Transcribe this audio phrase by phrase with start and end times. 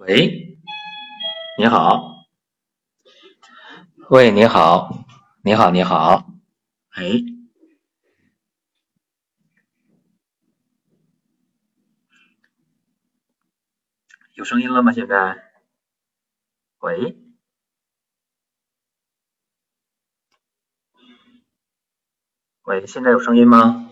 [0.00, 0.56] 喂，
[1.58, 2.24] 你好，
[4.08, 4.88] 喂，你好，
[5.44, 6.26] 你好，你好，
[6.92, 7.04] 哎，
[14.32, 14.90] 有声音了吗？
[14.90, 15.52] 现在，
[16.78, 17.18] 喂，
[22.62, 23.89] 喂，现在有声音吗？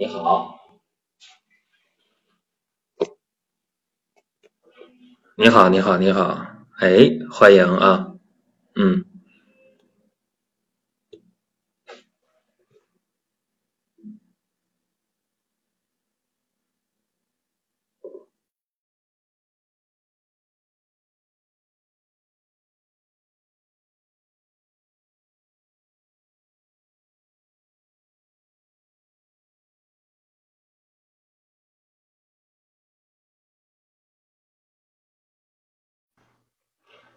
[0.00, 0.58] 你好，
[5.36, 6.46] 你好，你好，你好，
[6.78, 8.14] 哎，欢迎啊，
[8.76, 9.04] 嗯，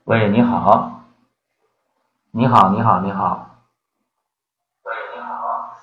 [0.05, 1.01] 喂，你好，
[2.31, 3.49] 你好，你好，你好，
[4.83, 5.77] 喂，你好，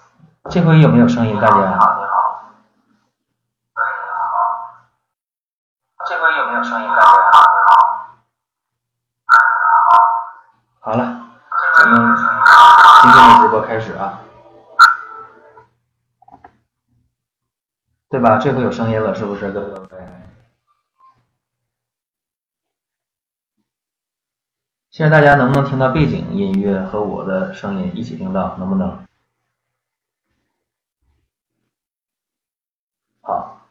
[0.51, 1.55] 这回有没有声音，大姐？
[1.55, 2.45] 你好，你好，
[3.77, 4.29] 喂，你好，
[6.07, 7.07] 这回有没有声音，大姐？
[10.83, 11.21] 好了，
[11.79, 12.17] 咱们
[13.03, 14.21] 今天的直播开始啊，
[18.11, 18.37] 对吧？
[18.37, 20.00] 这回有声音了，是不是，各位？
[24.91, 28.57] 现在大家能不能听到背景音乐和我的声音一起听到？
[28.59, 29.07] 能不能？
[33.21, 33.69] 好，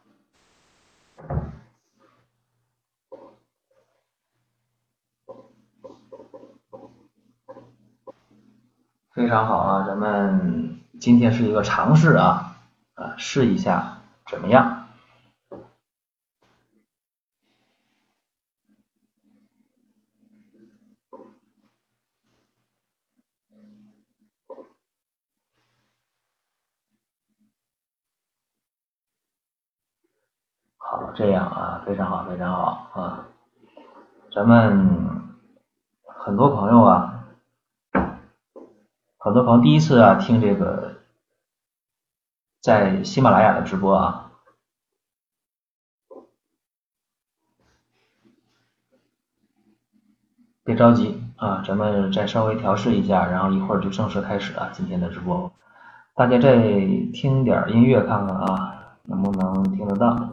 [9.11, 9.85] 非常好啊！
[9.85, 12.55] 咱们今天是一个尝试啊，
[12.93, 14.78] 啊，试一下怎么样？
[30.91, 33.27] 好，这样啊，非常好，非常好啊！
[34.33, 35.21] 咱们
[36.03, 37.25] 很多朋友啊，
[39.19, 40.95] 很多朋友第一次啊听这个
[42.59, 44.31] 在喜马拉雅的直播啊，
[50.63, 55.51] 别着急啊，咱们再稍微调试一下，然后一会儿就正式开始啊今天的直播。
[56.15, 56.59] 大家再
[57.13, 60.31] 听点音乐看看啊，能不能听得到？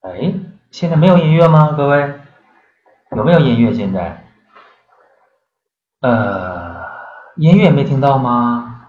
[0.00, 0.32] 哎，
[0.70, 1.72] 现在没有音乐吗？
[1.76, 2.20] 各位，
[3.16, 3.74] 有没有音乐？
[3.74, 4.24] 现在？
[6.00, 6.84] 呃，
[7.34, 8.86] 音乐没听到吗？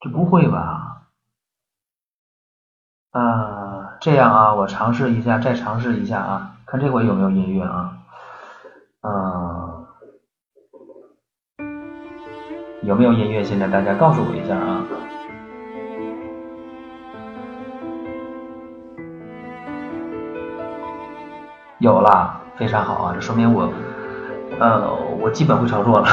[0.00, 1.02] 这不会吧？
[3.12, 7.98] 呃，这样啊，我尝试一下，再尝试一下啊，看这回有没有音乐啊？
[9.02, 9.86] 嗯，
[12.82, 13.44] 有没有音乐？
[13.44, 14.82] 现在大家告诉我一下啊。
[21.78, 23.70] 有啦，非常好啊，这说明我。
[24.58, 26.08] 呃，我基本会操作了。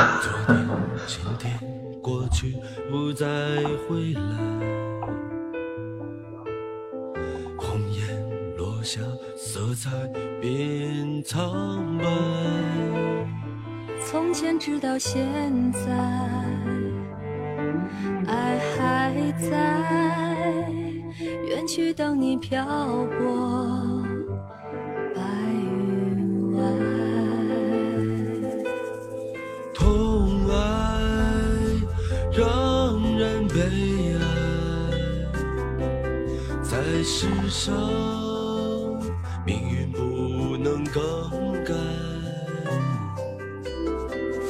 [14.06, 15.26] 从前直到现
[15.72, 15.80] 在，
[18.28, 19.14] 爱还
[19.50, 20.70] 在，
[21.48, 22.66] 远去等你漂
[23.18, 24.03] 泊。
[37.16, 37.72] 世上，
[39.46, 41.04] 命运不能更
[41.64, 41.72] 改。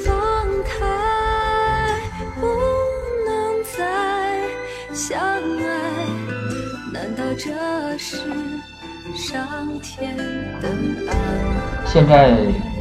[0.05, 0.13] 放
[0.63, 1.99] 开，
[2.39, 2.47] 不
[3.27, 3.75] 能再
[4.93, 6.07] 相爱，
[6.93, 8.15] 难道这是
[9.13, 10.23] 上天的
[10.69, 11.11] 安排？
[11.85, 12.31] 现在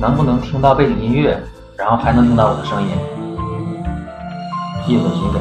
[0.00, 1.36] 能不能听到背景音乐，
[1.76, 2.88] 然后还能听到我的声音？
[4.86, 5.40] 叶子群给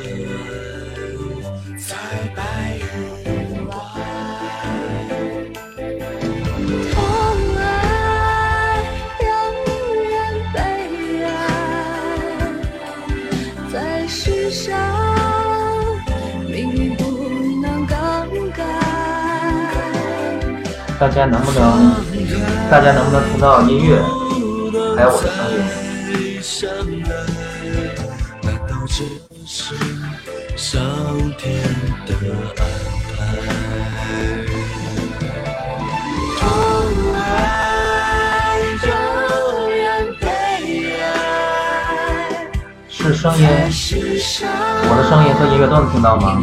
[21.01, 21.95] 大家能不能，
[22.69, 23.99] 大家能不能听到音乐，
[24.95, 25.57] 还有我的声音？
[42.87, 43.47] 是声音，
[44.87, 46.39] 我的声音和音乐都能听到吗？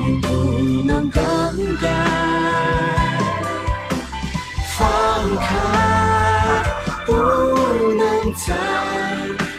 [8.49, 8.55] 再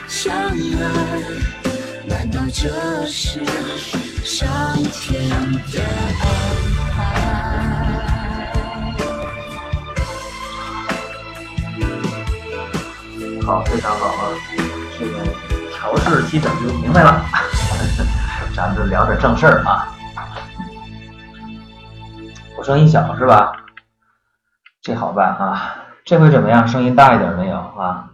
[0.07, 0.49] 相爱，
[2.07, 3.45] 难道这是
[4.25, 4.49] 上
[4.83, 5.29] 天
[5.71, 5.83] 的
[6.17, 6.25] 安
[6.95, 6.97] 排？
[13.45, 14.33] 好，非常好啊！
[14.97, 15.13] 这个
[15.71, 17.23] 调试基本就明白了，
[18.55, 19.95] 咱们就聊点正事儿啊。
[22.57, 23.51] 我声音小是吧？
[24.81, 25.75] 这好办啊！
[26.03, 26.67] 这回怎么样？
[26.67, 28.09] 声音大一点没有啊？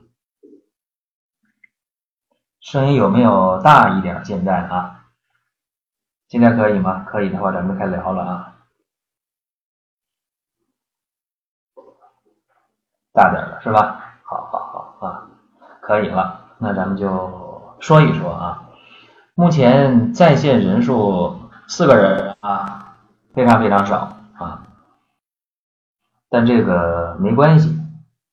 [2.66, 4.26] 声音有没有大一点？
[4.26, 5.06] 现在啊，
[6.28, 7.06] 现在可以吗？
[7.08, 8.56] 可以的话，咱们开聊了啊。
[13.14, 14.18] 大点了是吧？
[14.24, 15.30] 好好好啊，
[15.80, 16.56] 可以了。
[16.58, 18.68] 那咱们就说一说啊。
[19.36, 22.98] 目前在线人数四个人啊，
[23.36, 24.66] 非常非常少啊。
[26.30, 27.80] 但这个没关系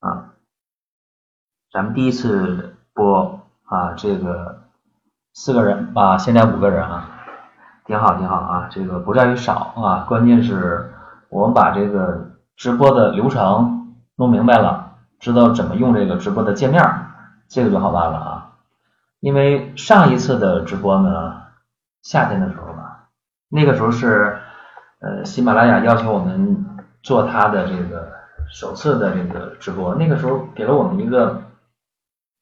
[0.00, 0.32] 啊，
[1.70, 3.41] 咱们第一次播。
[3.72, 4.64] 啊，这个
[5.32, 7.08] 四个人啊，现在五个人啊，
[7.86, 8.68] 挺好挺好啊。
[8.70, 10.92] 这个不在于少啊，关键是
[11.30, 16.84] 我们把这个直播的流程弄明白了，知道怎么用这个直播的界面，
[17.48, 18.50] 这个就好办了啊。
[19.20, 21.40] 因为上一次的直播呢，
[22.02, 23.06] 夏天的时候吧，
[23.48, 24.36] 那个时候是
[25.00, 26.66] 呃喜马拉雅要求我们
[27.02, 28.12] 做他的这个
[28.50, 31.40] 首次的这个直播，那个时候给了我们一个。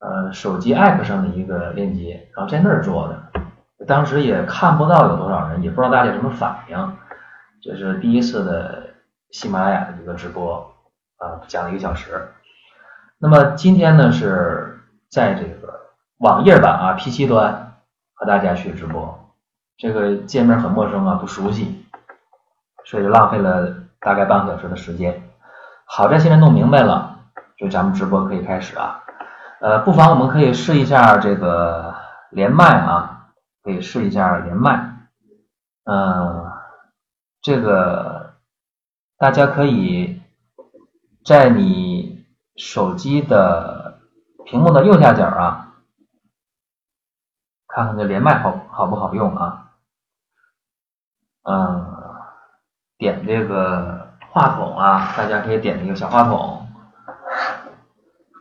[0.00, 6.96] 呃，手机 app 上的一个链接，然后在那儿做的，当时也看不到有多少人，也不知道大家什么反应。
[7.62, 8.82] 这是第一次的
[9.30, 10.74] 喜马拉雅的一个直播，
[11.18, 12.32] 啊，讲了一个小时。
[13.18, 15.80] 那么今天呢，是在这个
[16.18, 17.74] 网页版啊，P7 端
[18.14, 19.18] 和大家去直播。
[19.76, 21.84] 这个界面很陌生啊，不熟悉，
[22.86, 25.22] 所以浪费了大概半个小时的时间。
[25.84, 27.18] 好在现在弄明白了，
[27.58, 28.99] 就咱们直播可以开始啊。
[29.60, 31.94] 呃，不妨我们可以试一下这个
[32.30, 33.28] 连麦啊，
[33.62, 35.08] 可以试一下连麦。
[35.84, 36.50] 嗯，
[37.42, 38.36] 这个
[39.18, 40.22] 大家可以
[41.26, 42.24] 在你
[42.56, 44.00] 手机的
[44.46, 45.74] 屏幕的右下角啊，
[47.68, 49.72] 看看这连麦好好不好用啊？
[51.42, 52.14] 嗯，
[52.96, 56.59] 点这个话筒啊，大家可以点一个小话筒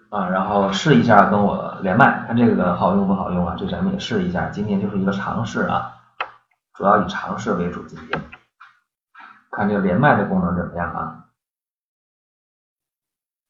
[0.09, 3.55] 啊，然后试一下跟我连麦，看这个好用不好用啊？
[3.57, 5.95] 这咱们也试一下，今天就是一个尝试啊。
[6.73, 8.29] 主要以尝试为主，今天
[9.51, 11.25] 看这个连麦的功能怎么样啊？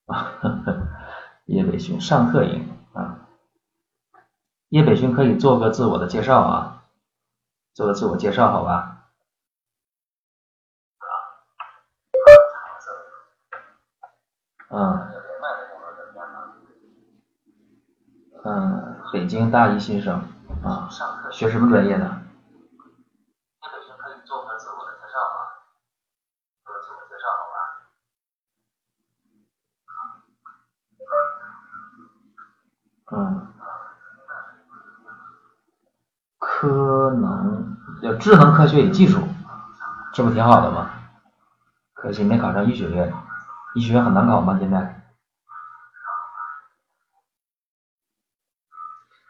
[0.12, 0.34] 啊，
[1.46, 3.30] 叶北勋上课营啊，
[4.70, 6.84] 叶北勋可以做个自我的介绍啊，
[7.74, 8.96] 做个自我介绍好吧？
[14.72, 15.19] 嗯，
[18.44, 20.22] 嗯，北京大一新生
[20.64, 20.88] 啊，
[21.32, 22.18] 学什么专业的？
[33.12, 33.48] 嗯，
[36.38, 39.28] 科能叫智能科学与技术，
[40.14, 40.92] 这不挺好的吗？
[41.96, 43.12] 可惜没考上医学院，
[43.74, 44.58] 医学院很难考吗？
[44.60, 44.99] 现在？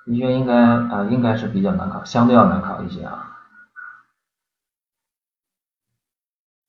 [0.10, 3.38] 医学院应该啊，应该是比较难考，相对要难考一些啊。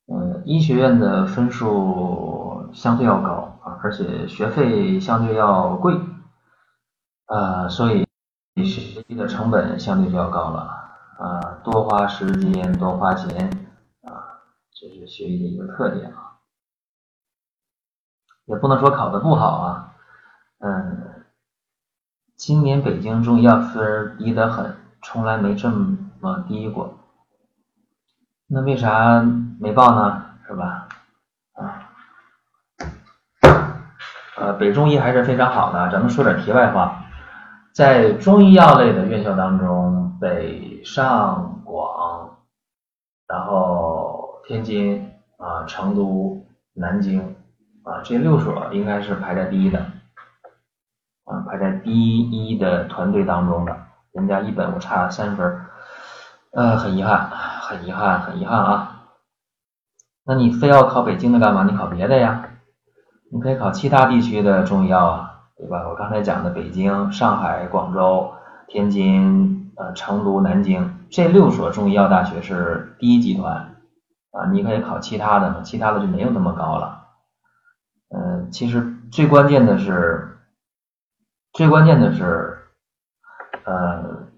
[0.07, 5.99] 嗯，医学院的分数相对要高啊，而且学费相对要贵。
[7.27, 8.05] 啊，所以
[8.57, 8.65] 学
[9.05, 10.61] 习的成本相对就要高了
[11.17, 13.49] 啊，多花时间，多花钱
[14.03, 16.41] 啊，这是学医的一个特点啊。
[18.47, 19.95] 也不能说考的不好啊，
[20.59, 21.10] 嗯，
[22.41, 26.99] 今年北京中医药分低得很，从来没这么低过。
[28.47, 29.23] 那为啥
[29.61, 30.25] 没报呢？
[30.49, 30.89] 是吧？
[31.53, 31.93] 啊，
[34.39, 37.05] 呃，北中医还是非常好的，咱们说点题外话。
[37.75, 42.39] 在中医药类的院校当中，北上广，
[43.29, 47.37] 然后天津啊、成都、南京
[47.83, 49.85] 啊这六所应该是排在第一的，
[51.31, 53.77] 啊排在第一的团队当中的，
[54.13, 55.61] 人家一本我差三分，
[56.53, 57.31] 呃很遗憾，
[57.63, 59.03] 很遗憾，很遗憾啊。
[60.25, 61.65] 那你非要考北京的干嘛？
[61.65, 62.49] 你考别的呀？
[63.33, 65.27] 你可以考其他地区的中医药啊。
[65.57, 65.87] 对吧？
[65.91, 68.33] 我刚才讲的北京、上海、广州、
[68.67, 73.55] 天津、呃成都、南京这六所中医药大学是第一集团
[74.33, 77.05] 啊，你可以考其他的，其他的就没有那么高了。
[78.09, 80.30] 嗯，其实最关键的是，
[81.61, 82.57] 最关键的是，
[83.65, 84.29] 呃，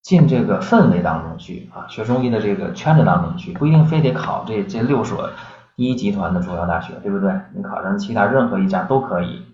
[0.00, 5.28] 进这个氛围当中去啊，学中医的这个圈子当中去，不一定非得考这这六所
[5.74, 7.36] 第一集团的中药大学，对不对？
[7.52, 9.44] 你考上其他任何一家都可以。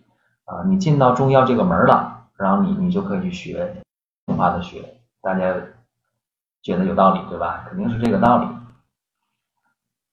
[0.45, 3.75] 啊，你进到中药这个门了，然后你你就可以去学，
[4.27, 5.55] 听话的学，大家
[6.63, 7.65] 觉得有道理对吧？
[7.71, 8.47] 肯定是这个道理。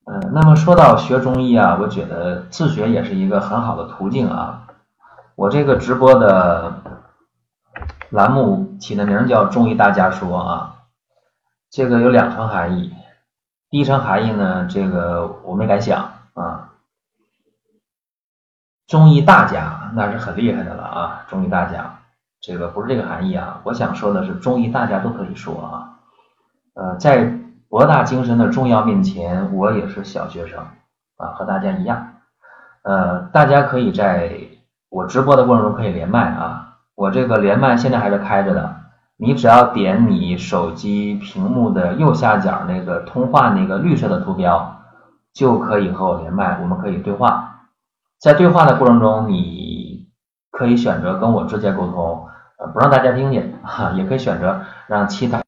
[0.06, 4.66] 嗯，那么说到学中医啊，我觉得自学也是一个很好的途径啊。
[5.40, 6.84] 我这个直播的
[8.10, 10.76] 栏目起的名叫“中医大家说”啊，
[11.70, 12.94] 这个有两层含义。
[13.70, 16.74] 第一层含义呢，这个我没敢想啊。
[18.86, 21.26] 中医大家那是很厉害的了啊！
[21.30, 22.00] 中医大家，
[22.42, 23.62] 这个不是这个含义啊。
[23.64, 26.00] 我想说的是，中医大家都可以说啊。
[26.74, 27.24] 呃，在
[27.70, 30.60] 博大精深的中药面前，我也是小学生
[31.16, 32.16] 啊，和大家一样。
[32.82, 34.38] 呃，大家可以在
[34.90, 36.78] 我直播的过程中可以连麦啊。
[36.96, 38.76] 我这个连麦现在还是开着的，
[39.18, 44.82] 你只要点你手机屏幕的右下角那个通话那个绿色的图标，
[45.34, 47.68] 就可以和我连麦，我们可以对话。
[48.20, 50.10] 在对话的过程中，你
[50.52, 55.42] 可以选择跟我直接沟通，呃，不让大家听见， 哈，也可以选择让其他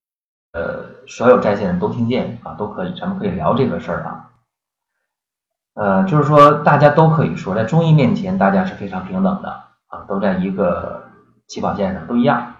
[0.54, 4.31] 呃所有在线人都听见啊，都可以，咱们可以聊这个事儿啊，
[5.74, 9.50] 呃，就是说大家都可以说，在中医面前，大家是非常平等的
[9.88, 11.04] 啊，都在一个
[11.48, 12.56] 起跑线上，都一样。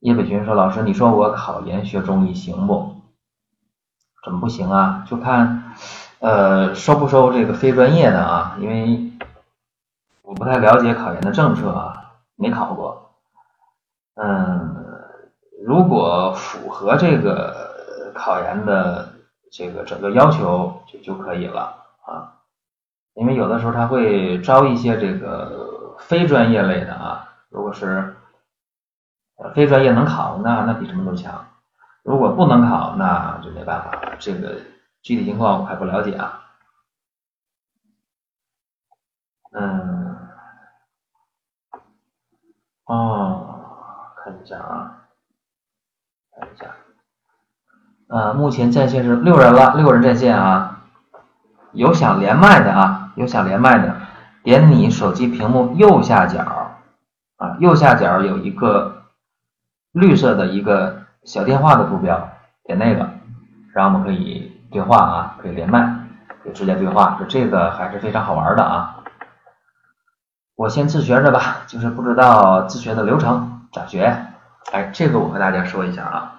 [0.00, 2.96] 叶北军说：“老师，你说我考研学中医行不？
[4.24, 5.04] 怎么不行啊？
[5.08, 5.72] 就看。”
[6.18, 8.56] 呃，收不收这个非专业的啊？
[8.58, 9.12] 因为
[10.22, 13.10] 我不太了解考研的政策啊，没考过。
[14.14, 14.74] 嗯，
[15.66, 19.12] 如果符合这个考研的
[19.56, 22.36] 这个整个要求就就可以了啊。
[23.14, 28.14] 因为有的时候他会招一些这个非专业类的啊，如果是
[29.54, 31.46] 非专业能考，那那比什么都强。
[32.02, 34.16] 如果不能考，那就没办法了。
[34.18, 34.60] 这个
[35.00, 36.42] 具体情况我还不了解啊。
[39.52, 40.28] 嗯，
[42.84, 45.08] 哦，看一下啊，
[46.38, 46.76] 看一下，
[48.08, 50.82] 呃，目前在线是六人了，六人在线啊。
[51.72, 53.96] 有想连麦的啊，有想连麦的，
[54.42, 56.40] 点你手机屏幕右下角
[57.36, 59.04] 啊，右下角有一个
[59.92, 61.02] 绿色的一个。
[61.26, 62.28] 小电话的图标，
[62.62, 63.10] 点那个，
[63.74, 65.80] 然后我们可以对话啊，可以连麦，
[66.40, 68.98] 可以直接对话，就这个还是非常好玩的啊。
[70.54, 74.16] 我先自学着吧，就是不知道自学的流程咋学。
[74.70, 76.32] 哎，这个我和大家说一下啊，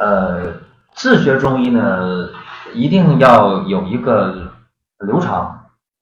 [0.00, 0.54] 呃，
[0.98, 2.28] 自学中医呢，
[2.74, 4.52] 一定要有一个
[4.98, 5.32] 流程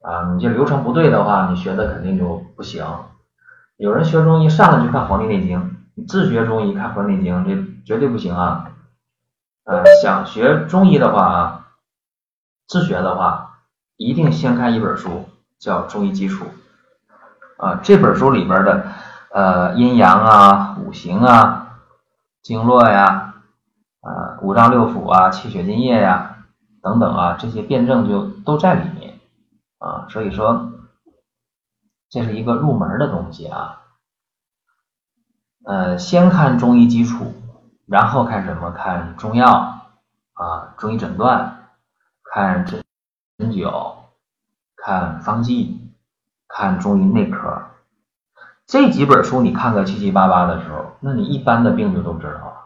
[0.00, 2.84] 啊，你这流程不对的话，你学的肯定就不行。
[3.76, 5.60] 有人学中医上来就看《黄帝内经》。
[6.08, 8.70] 自学中医看《黄帝内经》这绝对不行啊！
[9.64, 11.66] 呃，想学中医的话啊，
[12.66, 13.58] 自学的话，
[13.98, 15.28] 一定先看一本书，
[15.58, 16.46] 叫《中医基础》
[17.64, 17.80] 啊。
[17.82, 18.86] 这本书里边的
[19.30, 21.80] 呃阴阳啊、五行啊、
[22.42, 23.25] 经络呀、
[24.46, 26.44] 五脏六腑啊、气血津液呀
[26.80, 29.18] 等等啊，这些辩证就都在里面
[29.78, 30.06] 啊。
[30.08, 30.70] 所以说，
[32.08, 33.82] 这是一个入门的东西啊。
[35.64, 37.32] 呃，先看中医基础，
[37.88, 38.70] 然后看什么？
[38.70, 39.80] 看中药
[40.34, 41.70] 啊，中医诊断，
[42.22, 42.84] 看针
[43.38, 43.94] 针灸，
[44.76, 45.92] 看方剂，
[46.46, 47.64] 看中医内科。
[48.64, 52.65] 这几本书你看个七七八八的时候，那你一般的病就都知道了。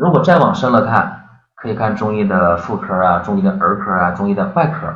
[0.00, 4.90] 如果再往深了看，可以看中医的妇科啊，中医的儿科啊，中医的外科。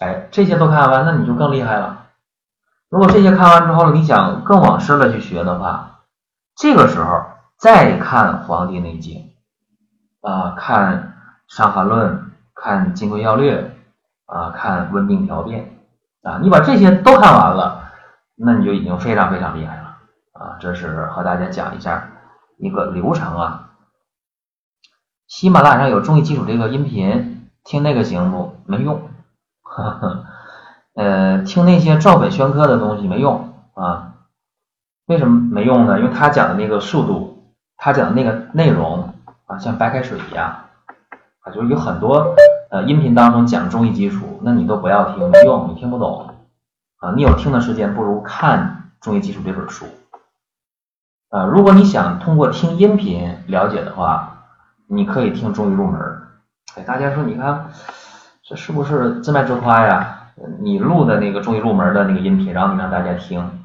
[0.00, 2.06] 哎，这些都看完，那你就更厉害了。
[2.88, 6.00] 如果这些看完之后，你想更往深了去学的话，
[6.56, 7.22] 这个时候
[7.56, 9.30] 再看《黄帝内经》，
[10.28, 11.14] 啊，看
[11.56, 12.12] 《伤寒论》，
[12.52, 13.62] 看《金匮要略》，
[14.34, 15.70] 啊，看《温病条辨》，
[16.28, 17.84] 啊，你把这些都看完了，
[18.34, 19.96] 那你就已经非常非常厉害了，
[20.32, 22.08] 啊，这是和大家讲一下
[22.58, 23.66] 一个流程啊。
[25.30, 28.52] 喜马拉雅上有中医基础这个音频，听那个行不？
[28.66, 29.00] 没用，
[29.62, 30.24] 呵呵，
[30.96, 34.14] 呃，听那些照本宣科的东西没用啊。
[35.06, 36.00] 为什么没用呢？
[36.00, 37.44] 因为他讲的那个速度，
[37.76, 39.14] 他讲的那个内容
[39.46, 40.48] 啊，像白开水一样
[41.42, 42.34] 啊，就是有很多
[42.72, 46.34] 呃音频当中讲中医基础，那你都不要听，没用，你听不懂
[46.98, 47.12] 啊。
[47.14, 49.86] 你有听的时间，不如看中医基础这本书
[51.28, 51.44] 啊。
[51.44, 54.29] 如果你想通过听音频了解的话，
[54.92, 56.00] 你可以听中医入门。
[56.74, 57.70] 哎，大家说，你看
[58.42, 60.18] 这是不是自卖自夸呀？
[60.58, 63.62] 你录的那个中医入门的那个音频，然后你让大家听。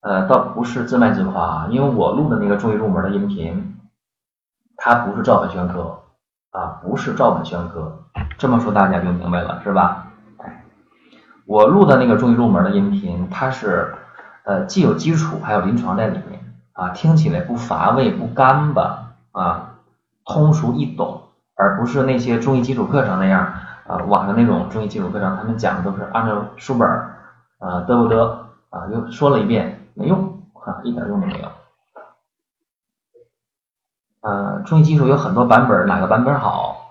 [0.00, 3.76] 呃，倒不是自卖自夸啊，因为我录的那个中医入门的音频，
[4.78, 6.00] 它不是照本宣科
[6.52, 8.04] 啊，不是照本宣科，
[8.38, 10.06] 这么说大家就明白了是吧？
[10.38, 10.64] 哎，
[11.44, 13.94] 我录的那个中医入门的音频，它是
[14.44, 16.40] 呃既有基础，还有临床在里面
[16.72, 19.73] 啊，听起来不乏味不干巴啊，
[20.24, 21.22] 通俗易懂，
[21.56, 23.52] 而不是那些中医基础课程那样
[23.86, 28.28] 啊，网上那种中医基础课程，他们讲的都是按照书本啊嘚不嘚
[28.70, 29.80] 啊，又说了一遍。
[29.96, 31.48] 没用啊，一点用都没有。
[34.22, 36.90] 呃，中医基础有很多版本，哪个版本好？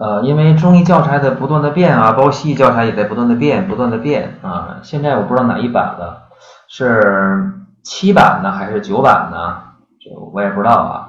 [0.00, 4.78] 呃，因为中医教材在不断的变啊，包括西医教材也在不断的变，不断的变啊。
[4.82, 6.30] 现在我不知道哪一版了，
[6.66, 9.62] 是七版呢还是九版呢？
[10.00, 11.03] 这我也不知道啊。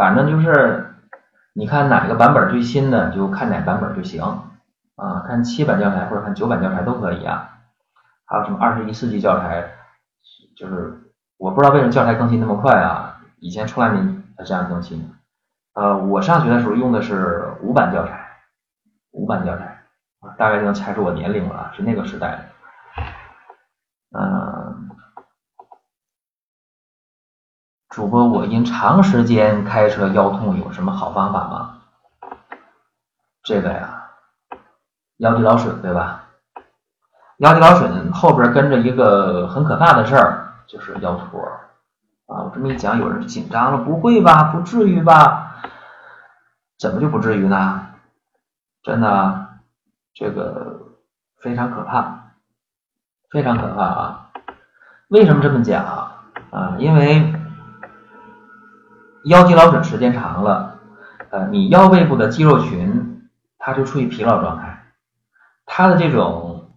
[0.00, 0.94] 反正就是
[1.52, 4.22] 你看哪个版本最新的，你就看哪版本就行
[4.96, 5.22] 啊。
[5.26, 7.58] 看七版教材或者看九版教材都可以啊。
[8.24, 9.62] 还有什么二十一世纪教材？
[10.56, 10.98] 就是
[11.36, 14.00] 我不知道为什么教材更新那么快啊，以前从来没
[14.42, 15.12] 这样更新。
[15.74, 18.26] 呃，我上学的时候用的是五版教材，
[19.10, 19.82] 五版教材，
[20.38, 22.38] 大概就能猜出我年龄了，是那个时代的。
[24.18, 24.49] 嗯，
[27.90, 31.78] 主播，我因长时间开车腰痛，有什么好方法吗？
[33.42, 34.10] 这个呀，
[35.18, 36.26] 腰肌劳损对吧？
[37.38, 40.46] 腰肌劳损后边跟着一个很可怕的事儿。
[40.68, 41.42] 就是腰托
[42.26, 42.44] 啊！
[42.44, 44.52] 我这么一讲，有人紧张了，不会吧？
[44.52, 45.56] 不至于吧？
[46.78, 47.88] 怎么就不至于呢？
[48.84, 49.48] 真的，
[50.14, 50.92] 这个
[51.38, 52.34] 非常可怕，
[53.30, 54.30] 非常可怕啊！
[55.08, 55.84] 为什么这么讲
[56.52, 56.76] 啊？
[56.78, 57.34] 因为
[59.24, 60.78] 腰肌劳损时间长了，
[61.30, 63.28] 呃，你腰背部的肌肉群
[63.58, 64.86] 它就处于疲劳状态，
[65.66, 66.70] 它的这种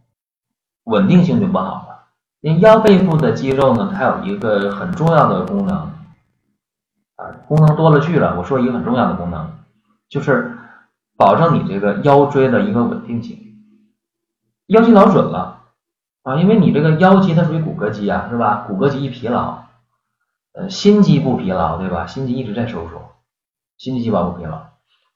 [0.84, 1.94] 稳定性就不好了。
[2.42, 5.78] 因为腰背部的肌肉呢，它有一个很重要的功能，
[7.16, 8.38] 啊，功能多了去了。
[8.38, 9.50] 我说一个很重要的功能，
[10.10, 10.58] 就是
[11.16, 13.40] 保证你这个腰椎的一个稳定性。
[14.68, 15.62] 腰肌劳损了
[16.24, 18.66] 啊，因为你这个腰肌它属于骨骼肌啊，是吧？
[18.68, 19.63] 骨骼肌一疲劳。
[20.54, 22.06] 呃，心肌不疲劳，对吧？
[22.06, 23.12] 心肌一直在收缩，
[23.78, 24.62] 心肌细胞不疲劳，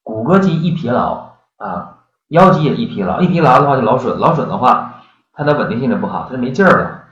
[0.01, 7.03] 骨骼肌一疲劳啊，腰肌也一疲劳，一疲劳的话就劳损，劳损的话，它的稳定性就不好，它就没劲儿了，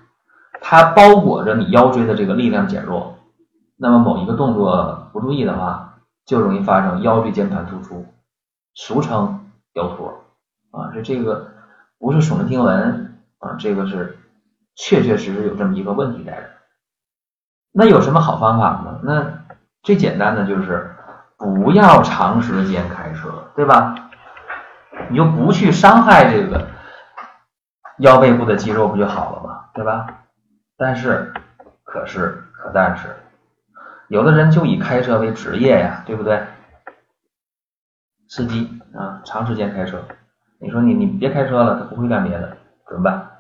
[0.60, 3.16] 它包裹着你腰椎的这个力量减弱，
[3.78, 8.06] 那么某一个动作不注意的话，就容易发生腰椎间盘突出，
[8.74, 10.24] 俗称腰托
[10.72, 11.52] 啊，这这个
[12.00, 14.18] 不是耸人听闻啊，这个是
[14.76, 16.55] 确确实实有这么一个问题在这。
[17.78, 19.00] 那有什么好方法呢？
[19.04, 19.34] 那
[19.84, 20.96] 最简单的就是
[21.38, 23.94] 不要长时间开车，对吧？
[25.10, 26.66] 你就不去伤害这个
[27.98, 29.66] 腰背部的肌肉，不就好了吗？
[29.74, 30.08] 对吧？
[30.78, 31.34] 但是，
[31.84, 33.14] 可是，可但是，
[34.08, 36.42] 有的人就以开车为职业呀，对不对？
[38.30, 40.02] 司机啊，长时间开车，
[40.60, 42.56] 你说你你别开车了，他不会干别的，
[42.88, 43.32] 怎么办？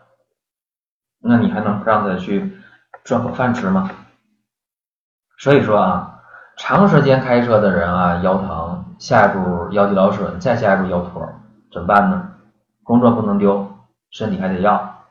[1.21, 2.57] 那你还能让他去
[3.05, 3.89] 赚口饭吃吗？
[5.37, 6.19] 所以说啊，
[6.57, 11.27] 长时间开车的人啊，腰疼，下一步腰肌劳损，再下一步腰脱，
[11.71, 12.31] 怎么办呢？
[12.83, 13.67] 工作不能丢，
[14.11, 15.03] 身体还得要。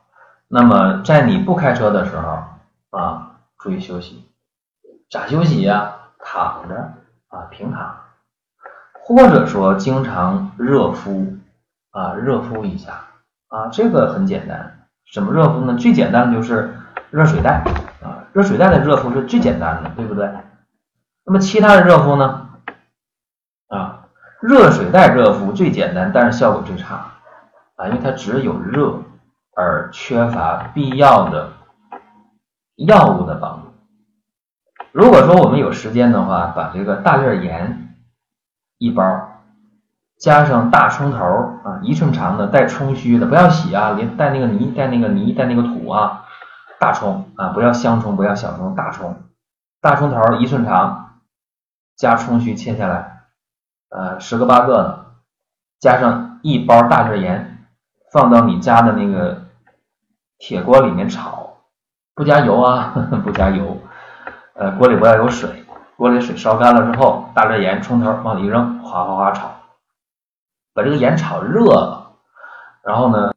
[0.49, 4.25] 那么在你不开车的时候啊，注意休息。
[5.11, 5.93] 咋休息呀？
[6.19, 6.75] 躺着
[7.29, 7.95] 啊，平躺，
[9.03, 11.37] 或者说经常热敷
[11.91, 12.93] 啊，热敷一下
[13.49, 14.87] 啊，这个很简单。
[15.13, 15.75] 怎么热敷呢？
[15.75, 16.75] 最简单的就是
[17.11, 17.63] 热水袋。
[18.35, 20.29] 热水袋的热敷是最简单的，对不对？
[21.25, 22.49] 那么其他的热敷呢？
[23.69, 24.09] 啊，
[24.43, 27.13] 热水袋热敷最简单，但是效果最差
[27.77, 28.99] 啊，因为它只有热
[29.57, 31.53] 而缺乏必要的
[32.77, 33.69] 药物的帮助。
[34.91, 37.97] 如果说我们有时间的话，把这个大粒盐
[38.79, 39.03] 一包，
[40.19, 41.19] 加上大葱头
[41.63, 46.24] 啊，一寸长的带葱须的，不要洗啊，连带那个泥、带那个泥、带那个土啊。
[46.85, 49.17] 大葱啊，不要香葱，不要小葱，大葱，
[49.81, 51.21] 大葱头一寸长，
[51.97, 53.23] 加葱须切下来，
[53.89, 55.07] 呃，十个八个的，
[55.81, 57.67] 加上一包大粒盐，
[58.13, 59.47] 放到你家的那个
[60.37, 61.57] 铁锅里面炒，
[62.15, 62.93] 不加油啊，
[63.25, 63.79] 不加油，
[64.53, 65.65] 呃，锅里不要有水，
[65.97, 69.51] 锅里水烧干了之后，大粒盐，葱头往里一扔，哗哗哗炒，
[70.75, 72.13] 把这个盐炒热了，
[72.83, 73.33] 然后呢，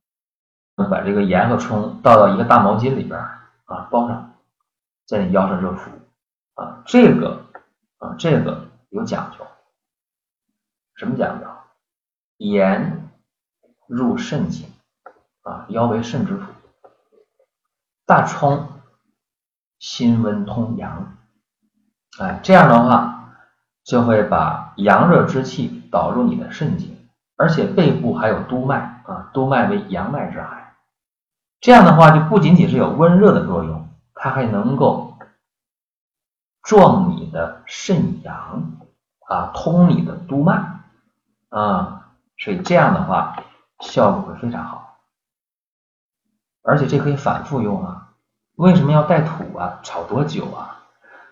[0.92, 3.18] 把这个盐和葱倒到一个大毛巾里边。
[3.68, 4.34] 啊，包上，
[5.06, 5.92] 在你腰上热敷
[6.56, 7.46] 啊，这个
[8.00, 9.46] 啊，这个有讲究，
[10.96, 11.48] 什么讲究？
[12.38, 13.10] 盐
[13.88, 14.68] 入肾经
[15.44, 16.52] 啊，腰为肾之府。
[18.06, 18.70] 大葱
[19.80, 21.18] 辛温通阳，
[22.20, 23.34] 哎，这样的话
[23.84, 30.57] 就会把阳热之气导入你的肾经，而且背部还有督脉啊，督脉为阳脉之海。
[31.60, 35.18] 这样的话，就不仅仅是有温热的作用，它还能够
[36.62, 38.78] 壮你的肾阳
[39.28, 40.82] 啊，通你的督脉
[41.50, 43.44] 啊，所以这样的话
[43.80, 45.00] 效果会非常好，
[46.62, 48.14] 而且这可以反复用啊。
[48.56, 49.80] 为什么要带土啊？
[49.84, 50.84] 炒多久啊？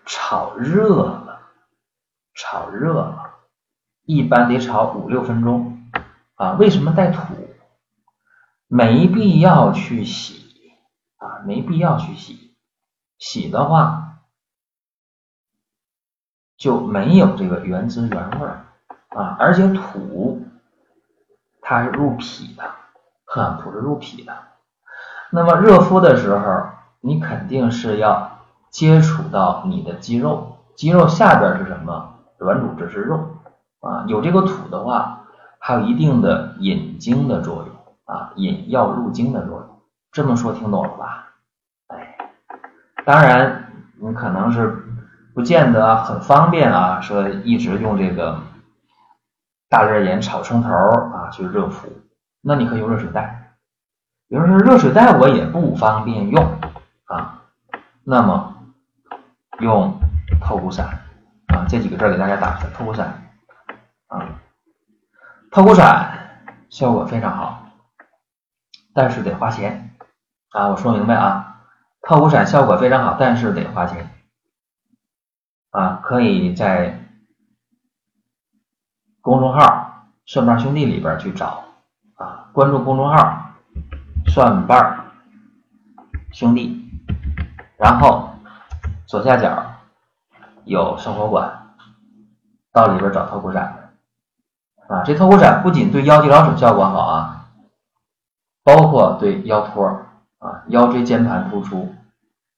[0.04, 1.40] 炒热了，
[2.34, 3.30] 炒热了，
[4.04, 5.88] 一般得炒五六分钟
[6.34, 6.52] 啊。
[6.52, 7.34] 为什么带土？
[8.68, 10.74] 没必要去洗
[11.18, 12.54] 啊，没必要去洗，
[13.18, 14.18] 洗的话
[16.56, 18.46] 就没有这个原汁原味
[19.08, 20.42] 啊，而且土
[21.60, 22.64] 它是入脾的，
[23.24, 24.36] 哈，土是入脾的。
[25.30, 26.66] 那么热敷的时候，
[27.00, 28.40] 你肯定是要
[28.70, 32.14] 接触到你的肌肉，肌肉下边是什么？
[32.38, 33.36] 软组织是肉
[33.80, 35.24] 啊，有这个土的话，
[35.58, 37.75] 还有一定的引经的作用。
[38.06, 39.82] 啊，引药入经的作用，
[40.12, 41.34] 这么说听懂了吧？
[41.88, 42.16] 哎，
[43.04, 44.84] 当然你可能是
[45.34, 48.40] 不见得很方便啊，说一直用这个
[49.68, 51.88] 大粒盐炒葱头啊去热敷，
[52.40, 53.54] 那你可以用热水袋。
[54.28, 56.44] 比如说热水袋我也不方便用
[57.06, 57.42] 啊，
[58.04, 58.54] 那么
[59.58, 60.00] 用
[60.40, 60.86] 透骨散
[61.48, 63.22] 啊，这几个字给大家打出来，透骨散
[64.06, 64.28] 啊，
[65.50, 66.08] 透骨散
[66.70, 67.65] 效果非常好。
[68.96, 69.90] 但是得花钱
[70.52, 70.68] 啊！
[70.68, 71.60] 我说明白啊，
[72.00, 74.08] 透骨散效果非常好，但是得花钱
[75.70, 76.98] 啊，可以在
[79.20, 81.62] 公众号“蒜瓣兄弟”里边去找
[82.14, 83.50] 啊，关注公众号
[84.32, 85.04] “蒜瓣
[86.32, 86.90] 兄弟”，
[87.76, 88.30] 然后
[89.04, 89.74] 左下角
[90.64, 91.74] 有生活馆，
[92.72, 93.90] 到里边找透骨散
[94.88, 95.02] 啊。
[95.04, 97.35] 这透骨散不仅对腰肌劳损效果好啊，
[98.66, 99.86] 包括对腰托
[100.38, 101.94] 啊、腰椎间盘突出、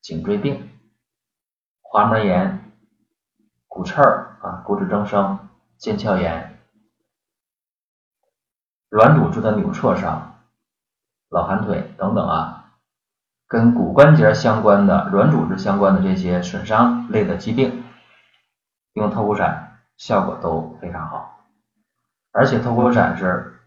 [0.01, 0.71] 颈椎病、
[1.83, 2.65] 滑膜炎。
[3.71, 5.39] 骨刺啊，骨质增生、
[5.79, 6.59] 腱鞘炎、
[8.89, 10.41] 软组织的扭挫伤、
[11.29, 12.73] 老寒腿等等啊，
[13.47, 17.85] 跟骨关节相关的、软组织相关的这些损伤类的疾病，
[18.95, 21.45] 用透骨散效果都非常好。
[22.33, 23.58] 而且透骨散是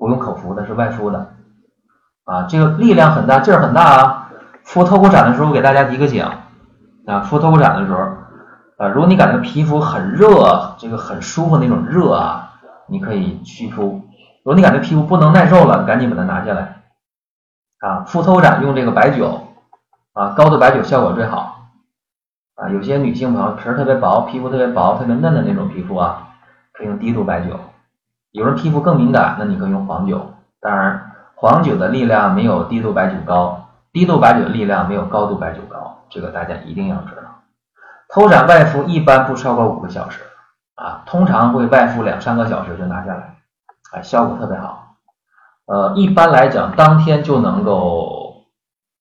[0.00, 1.34] 不用口服的，是外敷的
[2.24, 4.30] 啊，这个力量很大，劲儿很大啊。
[4.64, 6.24] 敷透骨散的时候，我给大家提个醒
[7.06, 7.98] 啊，敷透骨散的时候。
[8.78, 12.50] 啊，如果你感觉皮肤很热，这个很舒服那种热啊，
[12.88, 14.00] 你可以去敷；
[14.42, 16.80] 如果你感觉皮肤不能耐受了，赶紧把它拿下来。
[17.80, 19.48] 啊，敷透斩用这个白酒
[20.14, 21.68] 啊，高度白酒效果最好。
[22.54, 26.28] 啊，有些女性朋友皮儿特别薄，皮肤特别薄、特别嫩的那种皮肤啊，
[26.72, 27.60] 可以用低度白酒。
[28.32, 30.34] 有人皮肤更敏感，那你可以用黄酒。
[30.60, 37.22] 当然，黄酒的力量没有低度白酒高，低度白酒的力量没有高度白酒高，这个大家一定要知道。
[38.08, 40.20] 透斩外敷一般不超过五个小时
[40.74, 43.36] 啊，通常会外敷两三个小时就拿下来，
[43.92, 44.96] 啊，效果特别好。
[45.66, 48.46] 呃，一般来讲，当天就能够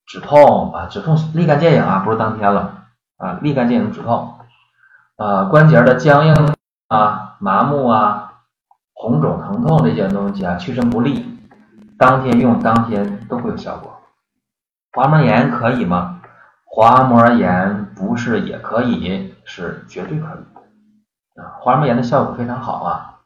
[0.05, 2.73] 止痛啊，止痛立竿见影啊，不是当天了
[3.17, 4.35] 啊，立竿见影止痛。
[5.17, 6.55] 啊，关节的僵硬
[6.87, 8.28] 啊、麻木啊、
[9.01, 11.25] 红肿疼痛这些东西啊，屈伸不利，
[11.97, 13.89] 当天用当天都会有效果。
[14.91, 16.19] 滑膜炎可以吗？
[16.65, 21.55] 滑膜炎不是也可以，是绝对可以啊！
[21.61, 23.19] 滑膜炎的效果非常好啊，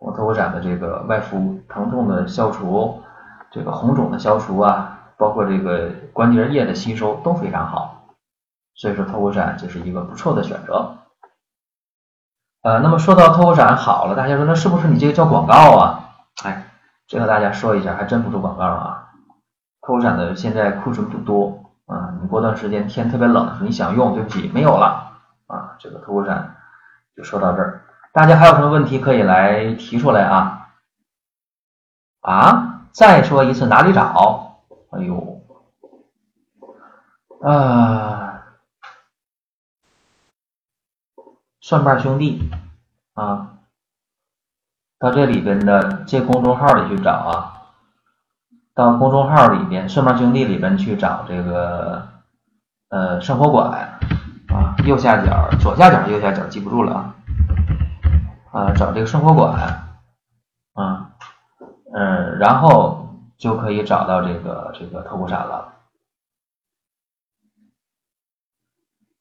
[0.00, 3.00] 我透骨展的这个外敷疼痛的消除，
[3.52, 8.04] 这个红肿的消除啊，包括这个关节液的吸收都非常好，
[8.74, 10.96] 所以说透骨展就是一个不错的选择。
[12.62, 16.10] 呃，那么说到透骨斩好了，大家说那是不是你这个叫广告啊？
[16.44, 16.66] 哎，
[17.06, 19.08] 这个大家说一下，还真不是广告啊！
[19.80, 21.64] 透骨斩的现在库存不多。
[21.86, 25.10] 啊，你过段时间天特别冷的时候，你想用，对不起，没有了
[25.48, 25.74] 啊。
[25.80, 26.54] 这个透骨斩
[27.16, 27.82] 就说到这儿，
[28.12, 30.68] 大家还有什么问题可以来提出来啊？
[32.20, 34.60] 啊，再说一次哪里找？
[34.90, 35.42] 哎呦，
[37.42, 38.29] 啊，
[41.60, 42.50] 蒜瓣兄弟
[43.14, 43.58] 啊，
[44.98, 47.56] 到这里边的这公众号里去找啊。
[48.72, 52.08] 到公众号里边，蒜瓣兄弟里边去找这个
[52.88, 53.98] 呃生活馆
[54.48, 57.14] 啊，右下角、左下角、右下角记不住了啊，
[58.52, 59.52] 啊找这个生活馆
[60.72, 61.10] 啊，
[61.92, 65.74] 嗯，然后就可以找到这个这个透骨斩了。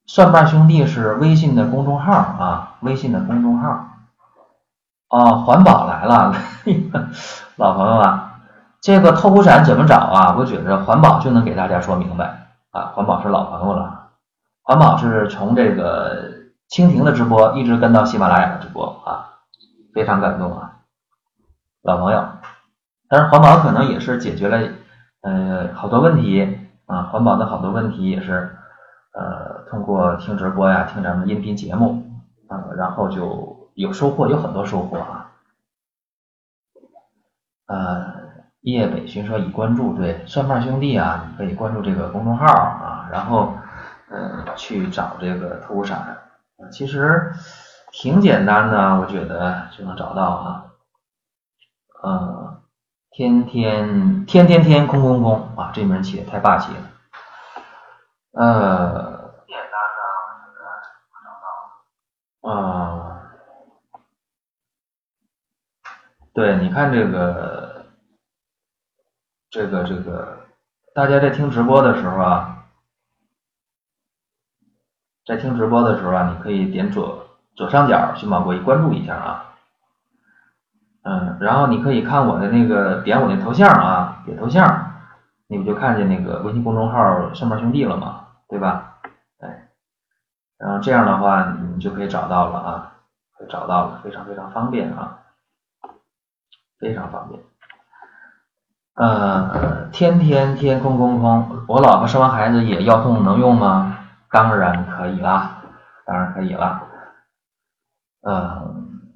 [0.09, 3.85] 蒜瓣兄弟是微信的公众号啊，微信的公众号。
[5.09, 6.33] 哦，环保来了，
[7.57, 8.39] 老朋友啊。
[8.81, 10.35] 这个透骨散怎么找啊？
[10.35, 12.85] 我觉得环保就能给大家说明白啊。
[12.95, 14.07] 环保是老朋友了，
[14.63, 16.31] 环保是从这个
[16.71, 19.29] 蜻蜓的直播一直跟到喜马拉雅的直播啊，
[19.93, 20.71] 非常感动啊，
[21.83, 22.27] 老朋友。
[23.07, 24.57] 但是环保可能也是解决了
[25.21, 28.55] 呃好多问题啊，环保的好多问题也是
[29.13, 32.03] 呃通过听直播呀，听咱们音频节目
[32.47, 35.31] 啊，然后就有收获，有很多收获啊，
[37.67, 38.19] 呃。
[38.61, 43.53] 叶北寻说已关注，对，蒜瓣兄弟啊，你可以关注这个公众号啊，然后
[44.09, 46.17] 嗯去找这个透骨斩，
[46.69, 47.31] 其实
[47.93, 50.65] 挺简单的，我觉得就能找到啊，
[52.03, 52.61] 嗯，
[53.11, 56.81] 天天天天天空空空啊，这名起的太霸气了，
[58.33, 60.01] 呃，简单的，
[62.41, 63.31] 啊，
[66.33, 67.67] 对，你看这个。
[69.51, 70.45] 这个这个，
[70.93, 72.67] 大家在听直播的时候啊，
[75.25, 77.25] 在听直播的时候啊，你可以点左
[77.55, 79.55] 左上角熊猫国关注一下啊，
[81.01, 85.01] 嗯，然后你可以看我的那个点我的头像啊，点头像，
[85.47, 88.27] 你不就看见那个微信公众号上面兄弟了吗？
[88.47, 88.88] 对吧？
[90.59, 92.91] 然后这样的话你就可以找到了啊，
[93.49, 95.19] 找到了，非常非常方便啊，
[96.79, 97.41] 非常方便。
[98.95, 103.97] 呃，天天天空空空，我老婆生完孩子也腰痛，能用吗？
[104.29, 105.63] 当然可以啦。
[106.05, 106.81] 当然可以了。
[108.27, 109.13] 嗯，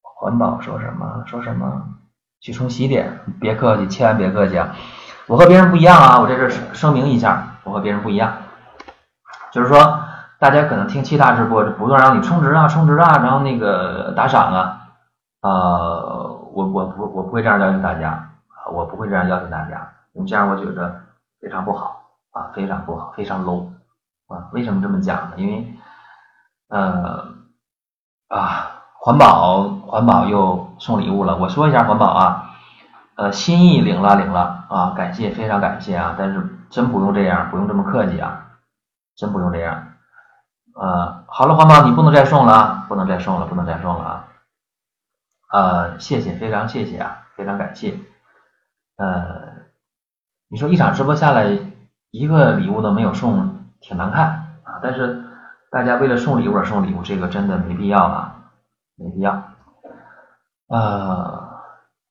[0.00, 1.24] 环保说什么？
[1.26, 1.88] 说什么？
[2.40, 4.74] 去充洗点，别客气，千万别客气啊！
[5.26, 8.32] 我和别人不一样啊，我在这声明一下，我和别人不一样，
[9.52, 10.00] 就是说，
[10.38, 14.80] 大家可能听其他直播不断让你充值啊，充值啊，然后那个打赏啊，
[15.42, 18.30] 呃，我我不我不会这样要求大家，
[18.72, 21.02] 我不会这样要求大家，你这样我觉得
[21.40, 23.68] 非常不好啊，非常不好，非常 low
[24.28, 24.48] 啊！
[24.52, 25.32] 为什么这么讲呢？
[25.36, 25.74] 因为，
[26.68, 27.28] 呃，
[28.28, 28.68] 啊。
[29.04, 31.36] 环保，环保又送礼物了。
[31.36, 32.52] 我说一下环保啊，
[33.16, 36.14] 呃，心意领了，领了啊，感谢，非常感谢啊。
[36.16, 38.46] 但是真不用这样，不用这么客气啊，
[39.16, 39.94] 真不用这样。
[40.74, 44.28] 呃，好了，环保你不能再送了，不能再送了，不能再送了啊。
[45.52, 47.98] 呃，谢谢，非常谢谢啊，非常感谢。
[48.96, 49.52] 呃，
[50.48, 51.58] 你说一场直播下来
[52.10, 54.80] 一个礼物都没有送，挺难看啊。
[54.82, 55.24] 但是
[55.70, 58.38] 大家为了送礼物而送礼物，这个真的没必要啊。
[58.94, 59.42] 没必要，
[60.68, 61.60] 呃，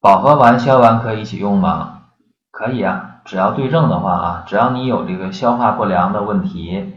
[0.02, 2.02] 饱和丸、消丸可以一起用吗？
[2.50, 6.94] 可以啊，只要对症的话啊，只要你有这个消化不良的问题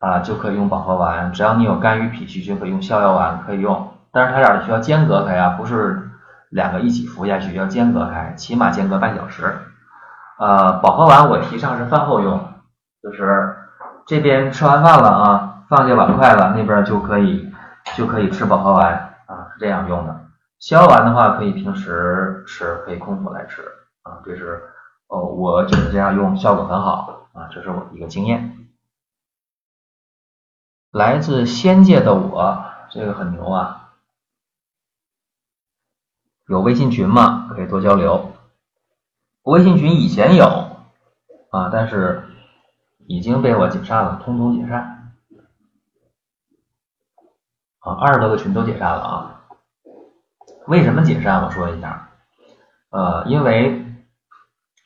[0.00, 3.88] 啊，就可以用保和丸；只要你有肝郁脾虚，就可以用逍遥丸，可以用。
[4.10, 6.10] 但是它俩需要间隔开啊，不是
[6.48, 9.56] 两个一起服下去，要间隔开，起码间隔半小时。
[10.40, 12.40] 呃，保和丸我提倡是饭后用，
[13.00, 13.54] 就是
[14.06, 17.48] 这边吃完饭了啊，放下碗筷了，那边就可以
[17.96, 18.92] 就可以吃保和丸
[19.26, 19.60] 啊，是。
[19.60, 20.20] 这样用的，
[20.58, 23.62] 消完的话可以平时吃，可以空腹来吃
[24.02, 24.18] 啊。
[24.24, 24.60] 这是
[25.10, 27.48] 哦，我就是这样用，效果很好啊。
[27.52, 28.68] 这是我一个经验。
[30.92, 33.92] 来自仙界的我，这个很牛啊。
[36.46, 37.48] 有微信群吗？
[37.50, 38.32] 可以多交流。
[39.42, 40.46] 微信群以前有
[41.50, 42.22] 啊，但是
[43.08, 45.12] 已经被我解散了，通通解散。
[47.80, 49.42] 啊，二十多个群都解散了啊。
[50.68, 51.42] 为什么解散？
[51.42, 52.10] 我说一下，
[52.90, 53.84] 呃，因为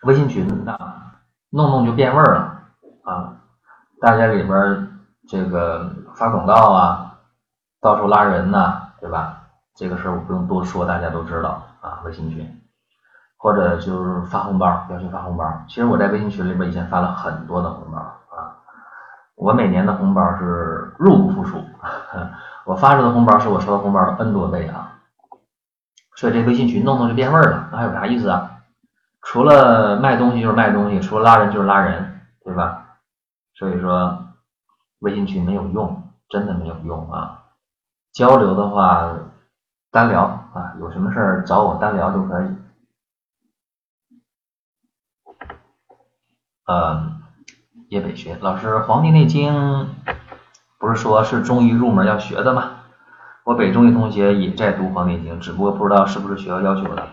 [0.04, 0.76] 微信群呢，
[1.50, 2.62] 弄弄就变味儿了
[3.04, 3.36] 啊，
[4.00, 4.88] 大家里边
[5.28, 7.18] 这个发广告啊，
[7.80, 9.40] 到处拉人呐，对吧？
[9.74, 12.00] 这个事儿我不用多说，大家都知道啊。
[12.04, 12.60] 微信群
[13.36, 15.44] 或者就是发红包，要求发红包。
[15.68, 18.56] 其实我在微信群里边以前发了很多的红包啊，
[19.36, 21.62] 我每年的红包是入不敷出，
[22.64, 24.92] 我发出的红包是我收到红包的 N 多倍啊。
[26.16, 28.50] 所以这微信群弄弄就变味儿了，那还有啥意思啊？
[29.24, 32.98] 除了卖东西就是卖东西，除了拉人就是拉人，对吧？
[33.54, 34.26] 所以说
[35.00, 37.42] 微信群没有用，真的没有用啊！
[38.12, 39.12] 交流的话
[39.90, 42.46] 单聊啊，有什么事儿找我单聊就可以。
[46.66, 47.22] 嗯，
[47.88, 49.52] 叶北学老师，《黄帝内经》
[50.78, 52.82] 不是说是中医入门要学的吗？
[53.44, 57.08] 我北中医同学也在读《黄帝内经》，只不过不知道是不是学校要求的。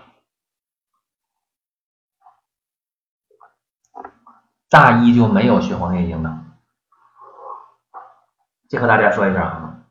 [4.71, 6.33] 大一就没有学《黄帝内经》的，
[8.69, 9.83] 这和大家说一下啊。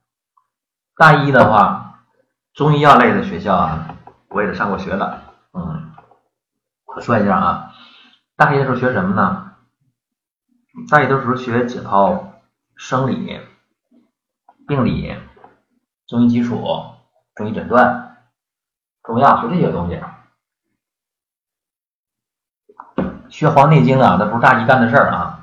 [0.97, 2.07] 大一的话，
[2.55, 3.95] 中医药类的学校啊，
[4.31, 5.23] 我也是上过学的。
[5.53, 5.93] 嗯，
[6.87, 7.75] 我说一下啊，
[8.37, 9.55] 大一的时候学什么呢？
[10.89, 12.19] 大一的时候学解剖、
[12.75, 13.39] 生理、
[14.67, 15.15] 病理。
[16.07, 16.67] 中医基础、
[17.35, 18.17] 中医诊断、
[19.03, 20.03] 中药，学这些东西。
[23.31, 25.41] 学《黄帝内经》啊，那不是大一干的事儿啊。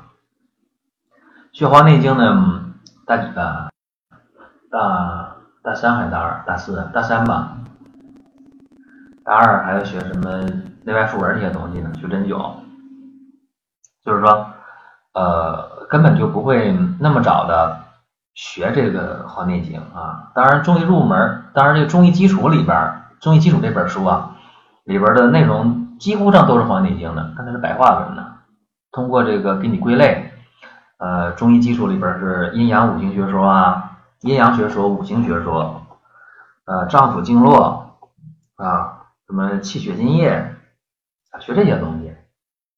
[1.54, 2.66] 学《黄帝内经》呢，
[3.06, 3.70] 大几的？
[4.70, 6.44] 大大三还是大二？
[6.46, 6.90] 大四？
[6.94, 7.58] 大三吧。
[9.24, 10.44] 大二还要学什么
[10.84, 11.92] 内外妇文这些东西呢？
[12.00, 12.52] 学针灸。
[14.04, 14.48] 就是说，
[15.14, 17.80] 呃，根本就不会那么早的。
[18.34, 22.78] 学这个《黄帝内经》啊，当然中医入门，当然这个中医基础里边，
[23.20, 24.36] 《中医基础》这本书啊，
[24.84, 28.34] 里边的内容几乎上都是《黄帝内经》的，但它是白话文的。
[28.92, 30.32] 通过这个给你归类，
[30.98, 35.82] 呃，中医基础里边是阴阳五行学说啊，阴阳学说、五行学说，
[36.66, 37.98] 呃，脏腑经络
[38.56, 40.30] 啊，什么气血津液
[41.32, 42.16] 啊，学这些东西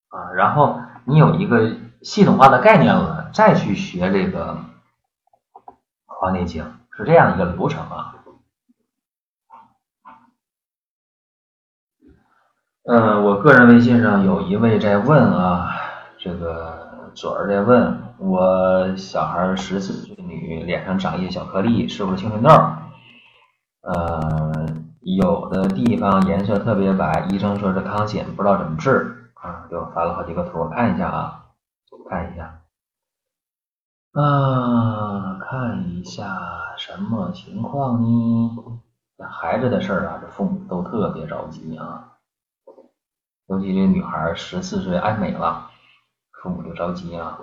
[0.09, 4.57] 啊，然后你有一个系统化的概念了，再去学这个。
[6.22, 6.61] 《黄帝内经》
[6.97, 8.13] 是这样一个流程啊。
[12.92, 15.70] 嗯，我个人微信上有一位在问啊，
[16.18, 22.50] 这个左儿在问我小孩十四岁女，脸上长一些小颗粒，是不是青春痘？
[23.82, 24.66] 呃，
[25.02, 29.68] 有的地方颜色特别白，医生说是康癣，不知道怎么治啊。
[29.70, 31.44] 给我发了好几个图，我看一下啊，
[32.10, 32.60] 看一下。
[34.20, 35.38] 啊。
[35.40, 36.26] 看一下
[36.76, 38.80] 什么情况呢？
[39.16, 42.14] 这孩子的事儿啊，这父母都特别着急啊。
[43.50, 45.72] 尤其这女孩十四岁爱美了，
[46.32, 47.39] 父母就着急啊。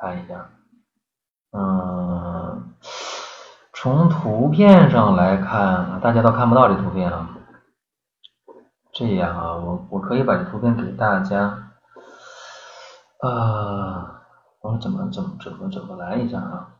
[0.00, 0.50] 看一下，
[1.52, 2.74] 嗯，
[3.72, 7.30] 从图片上来看，大家都看不到这图片啊。
[8.92, 11.72] 这样啊，我我可以把这图片给大家，
[13.20, 14.22] 啊，
[14.60, 16.76] 我怎么怎么怎么怎么来一下啊？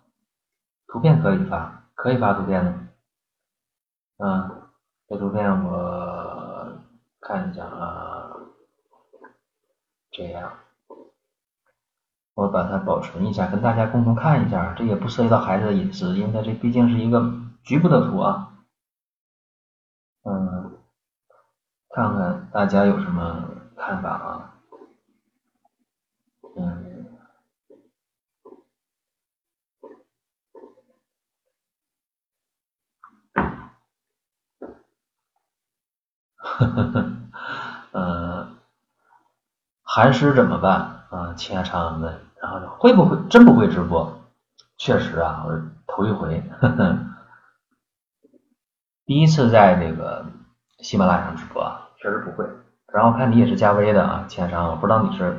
[0.86, 2.72] 图片可以发，可以发图片的，
[4.18, 4.50] 嗯，
[5.08, 6.72] 这图片我
[7.20, 8.17] 看一下啊，
[10.18, 10.52] 这样，
[12.34, 18.52] 我把它保存一下，跟大家共同看一下，这也不涉及到孩子的隐私，因为它这毕竟是一个局部的图啊，
[20.24, 20.78] 嗯，
[21.90, 24.54] 看看大家有什么看法啊，
[26.56, 27.04] 嗯。
[36.40, 37.12] 呵呵呵，
[37.92, 38.57] 呃，
[39.98, 41.34] 寒湿怎么办啊？
[41.34, 44.22] 青亚长问，然后会不会真不会直播？
[44.76, 46.98] 确实啊，我头一回，呵呵，
[49.04, 50.24] 第一次在这个
[50.78, 52.48] 喜马拉雅上直播啊，确实不会。
[52.92, 55.36] 然后看你也是加微的啊，青亚长，我不知道你是，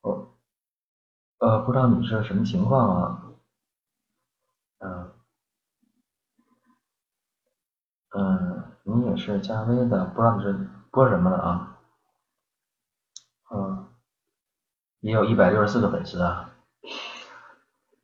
[0.00, 0.34] 我
[1.40, 3.22] 呃不知道你是什么情况啊，
[4.78, 5.12] 嗯
[8.16, 8.64] 嗯。
[8.84, 11.69] 你也是加微的，不知道你是播什么的啊？
[13.50, 13.88] 嗯，
[15.00, 16.50] 也有一百六十四个粉丝啊。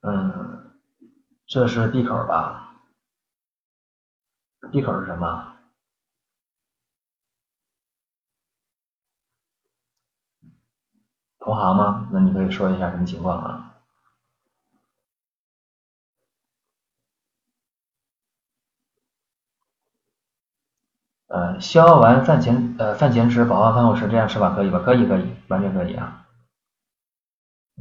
[0.01, 0.72] 嗯，
[1.47, 2.74] 这是闭口吧？
[4.72, 5.53] 闭口是什么？
[11.38, 12.09] 同行吗？
[12.12, 13.76] 那你可以说一下什么情况啊？
[21.29, 24.81] 呃，消完饭前呃饭前吃，饱完饭后吃，这样吃法可以吧？
[24.85, 26.27] 可以可以，完全可以啊。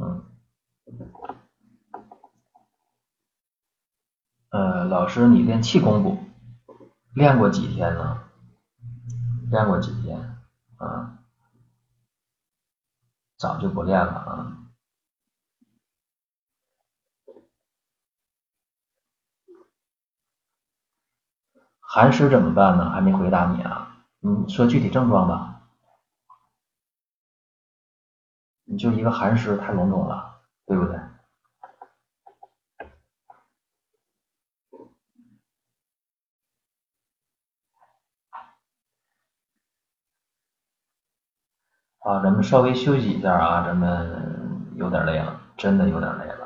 [0.01, 0.23] 嗯。
[4.49, 6.17] 呃，老师，你练气功不？
[7.13, 8.23] 练过几天呢？
[9.51, 10.17] 练过几天？
[10.77, 11.19] 啊？
[13.37, 14.64] 早就不练了啊。
[21.95, 22.89] 寒湿怎么办呢？
[22.89, 25.61] 还没回答你啊，你说具体症状吧。
[28.65, 30.99] 你就一个寒湿太笼统了，对不对？
[41.99, 46.44] 好，咱们稍微休息一下啊，咱们有点累了，真的有点累了。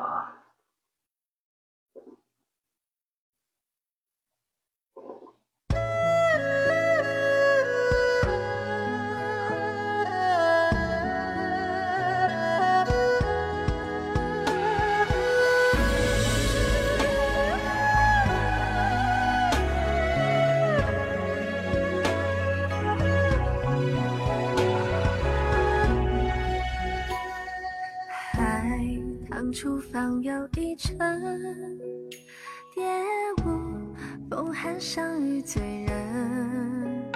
[34.62, 37.12] 寒相遇醉人。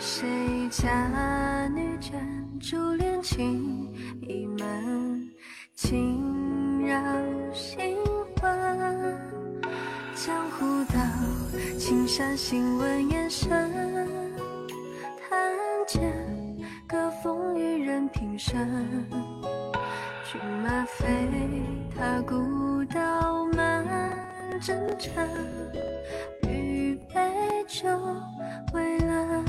[0.00, 2.10] 谁家女眷
[2.58, 5.30] 珠帘情意闷，
[5.76, 7.00] 轻绕
[7.54, 7.96] 心
[8.40, 9.16] 魂。
[10.12, 10.98] 江湖道，
[11.78, 13.48] 青山新闻眼神，
[15.30, 15.54] 弹
[15.86, 16.12] 剑
[16.88, 18.58] 歌风与人平生。
[20.24, 21.06] 骏马飞，
[21.96, 23.86] 踏古道，满
[24.60, 25.28] 征尘。
[27.68, 27.86] 就，
[28.72, 29.44] 为了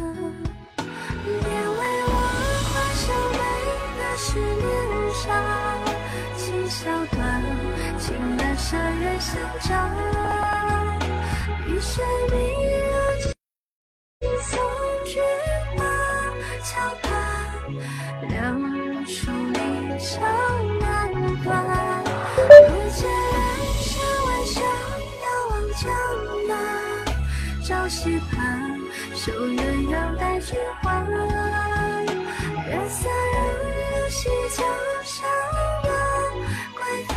[1.24, 2.12] 别为我
[2.68, 3.40] 画上美
[3.98, 4.68] 的是年
[5.16, 5.24] 少。
[6.36, 6.80] 情笑
[7.16, 7.18] 断，
[7.98, 8.06] 情
[8.36, 9.70] 难舍，人相照。
[11.66, 12.36] 雨水迷
[12.92, 12.94] 落，
[14.20, 14.60] 青松
[15.06, 15.22] 菊
[15.78, 15.80] 花
[16.62, 16.70] 桥
[17.02, 17.10] 畔，
[18.28, 18.38] 两
[19.08, 19.58] 树离
[19.98, 20.79] 殇。
[27.90, 28.80] 朝夕盼，
[29.16, 29.60] 守鸳
[29.90, 31.04] 鸯待君还。
[32.68, 34.64] 月色如洗江
[35.04, 35.28] 山
[35.82, 35.90] 岸，
[36.76, 37.16] 归帆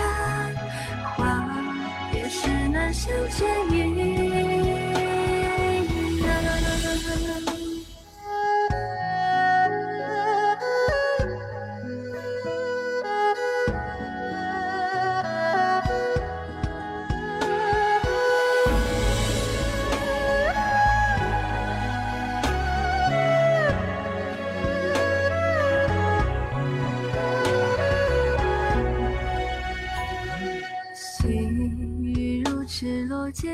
[1.14, 1.20] 花
[2.14, 3.81] 也是难相见。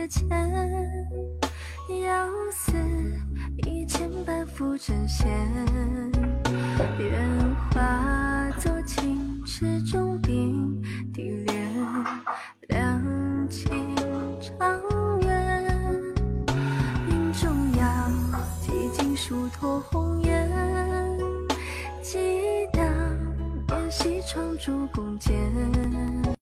[0.08, 0.26] 前，
[2.02, 2.72] 要似
[3.66, 5.28] 一千般浮针线，
[6.98, 10.82] 愿化作青池中冰
[11.12, 11.72] 滴莲，
[12.68, 13.94] 两情
[14.40, 14.80] 长
[15.20, 15.28] 远。
[17.08, 18.10] 云中摇，
[18.60, 20.50] 几经疏脱红颜，
[22.02, 22.18] 激
[22.72, 22.82] 荡
[23.68, 26.37] 烟溪窗烛共剪。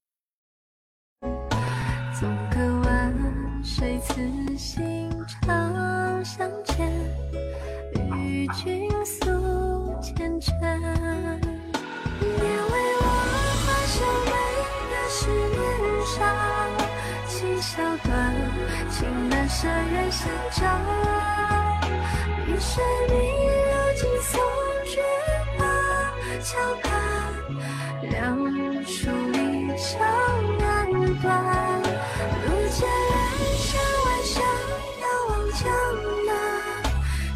[9.07, 9.23] 诉
[10.01, 10.51] 缱绻。
[12.19, 13.05] 别为我
[13.63, 13.95] 画上
[14.27, 14.31] 每
[14.91, 15.17] 个誓
[15.55, 15.57] 年
[16.13, 16.19] 少，
[17.29, 17.71] 情笑
[18.03, 18.11] 断，
[18.91, 18.95] 情
[19.29, 20.59] 难舍人相照。
[22.47, 24.29] 一水明流金松
[24.85, 24.99] 菊
[25.57, 25.59] 花，
[26.43, 26.47] 桥
[26.83, 26.85] 畔
[28.09, 28.11] 两
[28.85, 28.97] 树
[29.31, 29.37] 离
[29.77, 29.87] 殇
[30.59, 30.61] 难
[31.21, 31.25] 断。
[32.45, 33.15] 路见人
[33.57, 33.67] 山
[34.05, 34.35] 万象，
[35.01, 35.61] 遥望江
[36.25, 36.29] 南。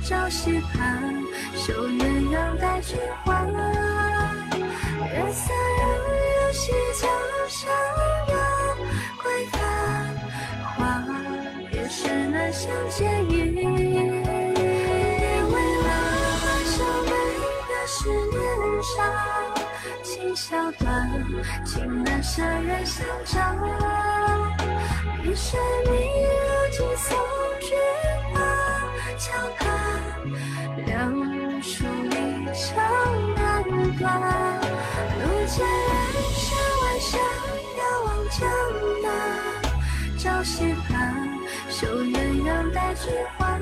[0.03, 1.20] 朝夕盼，
[1.71, 3.41] 守鸳鸯带菊花。
[5.13, 5.81] 月色仍
[6.35, 7.09] 有西江
[7.47, 7.59] 上
[8.27, 8.33] 游
[9.23, 9.55] 归帆，
[10.75, 10.75] 花
[11.71, 11.97] 也是
[12.27, 13.31] 难相见意。
[13.53, 13.63] 别
[15.45, 15.87] 为了
[16.65, 16.73] 少
[17.05, 17.09] 每
[17.69, 17.99] 个十
[18.31, 18.37] 年
[18.83, 18.93] 少，
[20.03, 20.85] 情笑断，
[21.65, 23.39] 情难舍人相照。
[25.23, 26.37] 一水明流
[26.73, 27.17] 金松
[27.61, 27.73] 菊
[28.33, 28.35] 花，
[29.17, 29.63] 桥畔
[30.85, 32.17] 两树离
[32.53, 32.73] 殇
[33.35, 33.63] 难
[33.97, 34.01] 断。
[35.19, 36.49] 路见人山
[36.81, 37.19] 万象，
[37.77, 38.39] 遥望江
[39.03, 39.05] 南。
[40.17, 41.29] 朝夕盼，
[41.69, 43.59] 绣鸳鸯带菊花。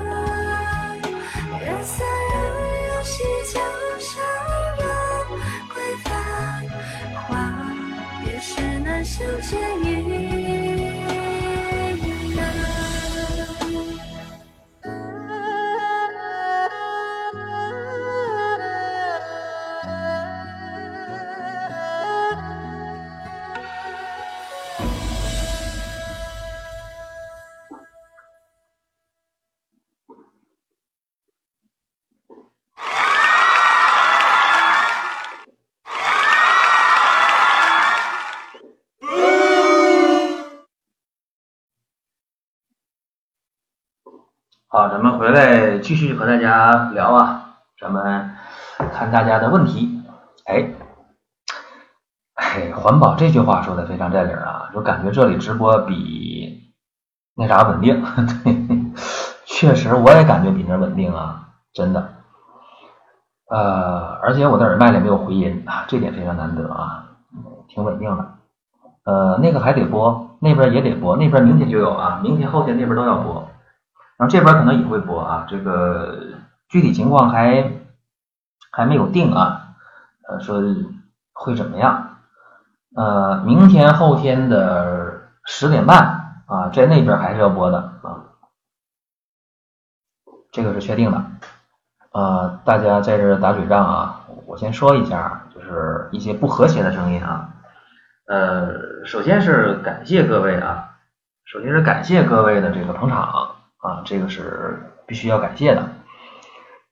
[1.60, 2.36] 月色仍
[2.88, 3.12] 有西
[3.52, 3.62] 江
[3.98, 4.08] 上
[4.78, 4.82] 游
[5.74, 5.74] 归
[6.04, 6.10] 帆，
[7.26, 7.28] 花
[8.24, 8.48] 也是
[8.80, 9.50] 难相见
[44.72, 48.30] 好，咱们回来继续和大家聊啊，咱们
[48.94, 50.00] 看大家的问题。
[50.44, 50.70] 哎，
[52.76, 56.70] 环保这句话说的非常在理啊，就感觉这里直播比
[57.34, 58.00] 那啥稳定。
[58.44, 58.56] 对，
[59.44, 62.08] 确实我也感觉比那稳定啊，真的。
[63.50, 67.06] 呃，而且我的耳麦里没有回音，这点非常难得啊，
[67.66, 68.34] 挺稳定的。
[69.02, 73.49] 呃，那个还得播，那边也得播，那边明天就有啊，明天后天那边都要播。
[74.20, 76.14] 然后这边可能也会播啊，这个
[76.68, 77.72] 具体情况还
[78.70, 79.68] 还没有定啊，
[80.28, 80.60] 呃，说
[81.32, 82.18] 会怎么样？
[82.94, 88.28] 呃，明天后天的十点半啊，在那边还是要播的啊，
[90.52, 91.24] 这个是确定的。
[92.12, 97.54] 呃，大家在这打嘴仗啊，我先说一下，就是一些不和谐的声音啊。
[98.26, 100.90] 呃，首先是感谢各位啊，
[101.46, 103.56] 首先是感谢各位的这个捧场。
[103.80, 105.88] 啊，这个是必须要感谢的。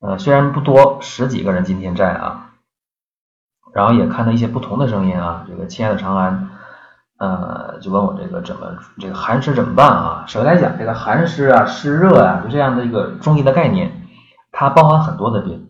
[0.00, 2.52] 呃，虽然不多，十几个人今天在啊，
[3.74, 5.44] 然后也看到一些不同的声音啊。
[5.46, 6.50] 这个亲爱的长安，
[7.18, 10.24] 呃，就问我这个怎么这个寒湿怎么办啊？
[10.26, 14.06] 首先来讲，这个寒湿啊、湿热啊，就这样的一个中医的概念，
[14.50, 15.68] 它包含很多的病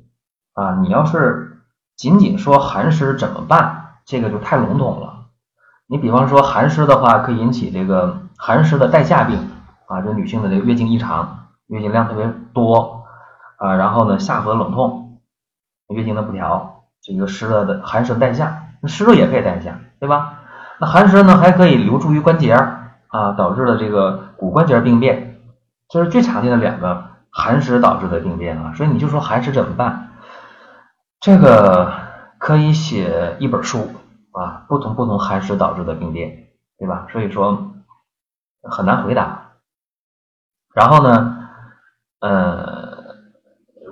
[0.54, 0.76] 啊。
[0.82, 1.62] 你要是
[1.96, 5.26] 仅仅说寒湿怎么办，这个就太笼统了。
[5.86, 9.50] 你比方说寒湿的话，可以引起这个寒湿的带下病。
[9.88, 13.04] 啊，这女性的这个月经异常，月经量特别多
[13.56, 15.20] 啊，然后呢，下颌冷痛，
[15.88, 20.40] 月经的不调，这个湿热的寒湿带下，那湿热也可以带下，对吧？
[20.78, 25.40] 那寒湿呢，还可以留住于关节啊，导致了这个骨关节病变，
[25.88, 28.74] 这是最常见的两个寒湿导致的病变啊。
[28.74, 30.10] 所以你就说寒湿怎么办？
[31.18, 31.92] 这个
[32.36, 33.90] 可以写一本书
[34.32, 37.06] 啊，不同不同寒湿导致的病变，对吧？
[37.10, 37.72] 所以说
[38.62, 39.46] 很难回答。
[40.78, 41.48] 然后呢，
[42.20, 43.04] 呃，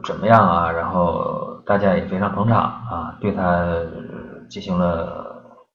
[0.05, 0.71] 怎么样啊？
[0.71, 3.67] 然后大家也非常捧场啊，对他
[4.49, 5.67] 进行了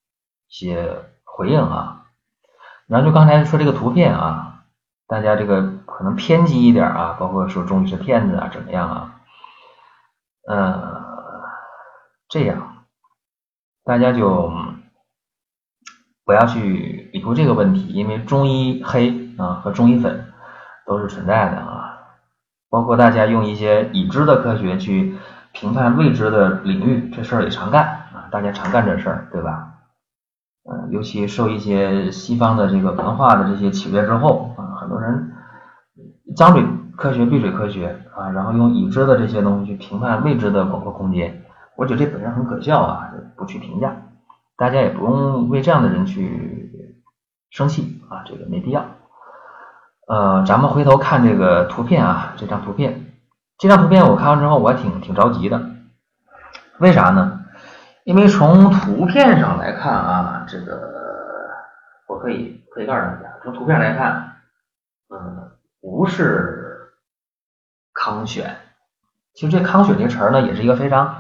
[0.48, 2.06] 一些回应啊。
[2.88, 4.64] 然后就刚才说这个图片啊，
[5.06, 9.22] 大家这个可能偏激一点啊，包括说中医是骗子啊，怎么样啊？
[10.48, 11.04] 呃，
[12.30, 12.86] 这样
[13.84, 14.50] 大家就
[16.24, 19.20] 不要去理会这个问题，因为中医黑。
[19.38, 20.31] 啊和中医粉
[20.92, 21.98] 都是存在的啊，
[22.70, 25.16] 包括大家用一些已知的科学去
[25.54, 29.70] 评判未知的领域，这事儿也常干啊，大家常干这事儿，对吧？
[30.70, 35.32] 嗯，尤其受一些西方的这个文化的这些启发之后啊，很多人
[36.36, 36.62] 张嘴
[36.98, 41.42] 科学闭嘴科学啊，然后用已知的这些东西去评判未知的广阔空间，
[41.78, 43.96] 我觉得这本身很可笑啊，不去评价，
[44.58, 46.86] 大家也不用为这样的人去
[47.50, 48.86] 生气啊，这个没必要。
[50.12, 53.14] 呃，咱们回头看这个图片啊，这张图片，
[53.58, 55.62] 这张图片我看完之后我还挺挺着急的，
[56.80, 57.40] 为啥呢？
[58.04, 60.82] 因为从图片上来看啊，这个
[62.10, 64.34] 我可以可以告诉大家，从图片来看，
[65.14, 65.50] 嗯，
[65.80, 66.92] 不是
[67.94, 68.58] 康选。
[69.34, 71.16] 其实这康选这个词儿呢，也是一个非常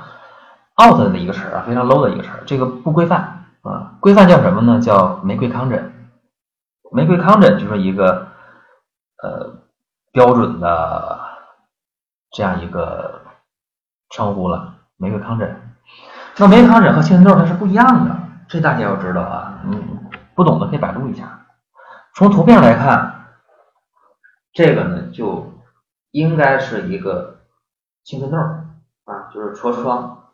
[0.83, 2.43] out 的一个词儿啊，非常 low 的一个词儿。
[2.45, 4.81] 这个不规范啊，规范叫什么呢？
[4.81, 5.93] 叫玫瑰康枕。
[6.91, 8.27] 玫瑰康枕就是一个
[9.21, 9.53] 呃
[10.11, 11.19] 标准的
[12.31, 13.21] 这样一个
[14.09, 15.75] 称呼了，玫瑰糠疹。
[16.37, 18.15] 那玫瑰糠疹和青春痘它是不一样的，
[18.47, 19.61] 这大家要知道啊。
[19.65, 21.45] 嗯，不懂的可以百度一下。
[22.15, 23.27] 从图片来看，
[24.53, 25.53] 这个呢就
[26.11, 27.41] 应该是一个
[28.03, 30.31] 青春痘啊，就是痤疮，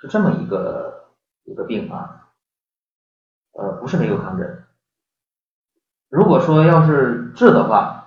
[0.00, 1.08] 是这么一个
[1.44, 2.28] 一个病啊。
[3.52, 4.64] 呃，不是玫瑰康枕。
[6.08, 7.97] 如果说要是治的话，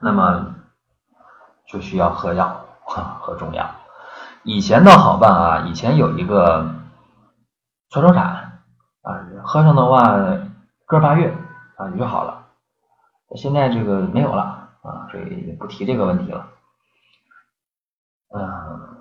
[0.00, 0.54] 那么
[1.66, 2.64] 就需要喝药，
[3.20, 3.68] 喝中药。
[4.44, 6.62] 以前倒好办啊，以前有一个
[7.90, 8.24] 痤疮散
[9.02, 10.16] 啊，喝上的话
[10.86, 11.36] 个把月
[11.76, 12.46] 啊就好了。
[13.36, 16.46] 现在这个没有了啊，所以也不提这个问题了。
[18.34, 18.96] 嗯，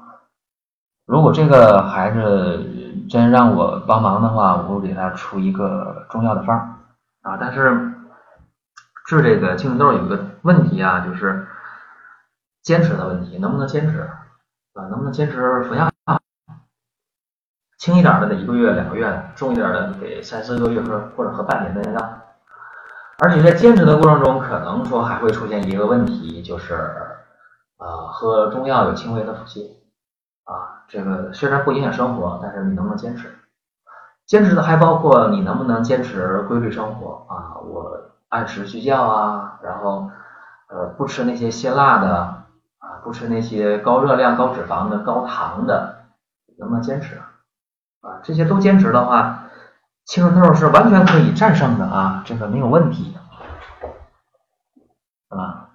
[1.06, 6.58] 如果这个孩子真让我帮忙的话，我会给他出一个中药的方
[7.22, 7.38] 啊。
[7.40, 7.94] 但是
[9.08, 11.48] 治这个青春痘有一个问题啊，就是
[12.62, 14.02] 坚持的问题，能不能坚持？
[14.02, 15.90] 啊，能不能坚持服药？
[17.78, 22.22] 轻一点的得一个月、两个月，重一点的得三四个月或者或者喝半年的药。
[23.20, 26.76] 而且在坚持的过程中，可能说还会出现一个问题，就是
[27.78, 29.70] 啊，喝中药有轻微的腹泻
[30.44, 30.84] 啊。
[30.90, 33.34] 这个虽然不影响生活，但是你能不能坚持？
[34.26, 37.56] 坚持的还包括你能不能坚持规律生活啊？
[37.62, 40.10] 我按时睡觉啊，然后
[40.70, 42.44] 呃不吃那些辛辣的啊。
[43.04, 46.08] 不吃那些高热量、高脂肪的、高糖的，
[46.58, 47.16] 能不能坚持
[48.02, 48.20] 啊？
[48.22, 49.46] 这些都坚持的话，
[50.04, 53.16] 青春痘是完全可以战胜的啊，这个没有问题
[55.30, 55.70] 啊。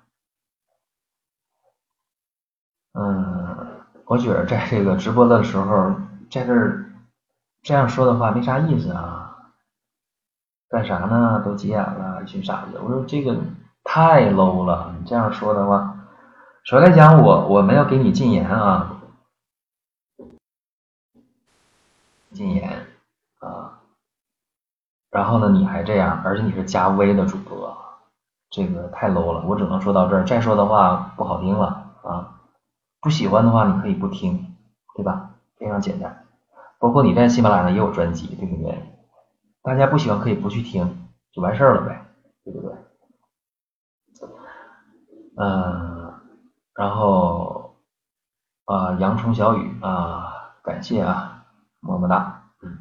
[2.93, 5.95] 嗯，我觉得在这个直播的时候，
[6.31, 6.55] 在这
[7.63, 9.32] 这样说的话没啥意思啊。
[10.73, 11.43] 干啥呢？
[11.45, 12.81] 都急眼了，一群傻子！
[12.83, 13.37] 我说这个
[13.85, 15.99] 太 low 了，你这样说的话。
[16.65, 19.03] 首先来讲，我我们要给你禁言啊，
[22.33, 22.87] 禁言
[23.41, 23.81] 啊，
[25.11, 27.77] 然后呢，你还这样，而且你是加微的主播，
[28.49, 32.41] 这个太 low 了，我只能说到这儿，再说的话不好听了啊，
[33.03, 34.57] 不喜欢的话你可以不听，
[34.97, 35.33] 对吧？
[35.59, 36.25] 非常简单，
[36.79, 38.92] 包括你在喜马拉雅也有专辑，对不对？
[39.63, 42.05] 大家不喜欢可以不去听，就完事儿了呗，
[42.45, 42.75] 对不对？
[45.37, 46.13] 嗯。
[46.75, 47.77] 然后
[48.65, 51.45] 啊，洋葱小雨啊，感谢啊，
[51.81, 52.79] 么么哒，嗯，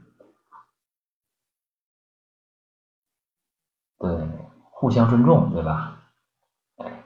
[4.00, 4.28] 对，
[4.72, 5.98] 互相尊重，对吧？
[6.78, 7.04] 哎，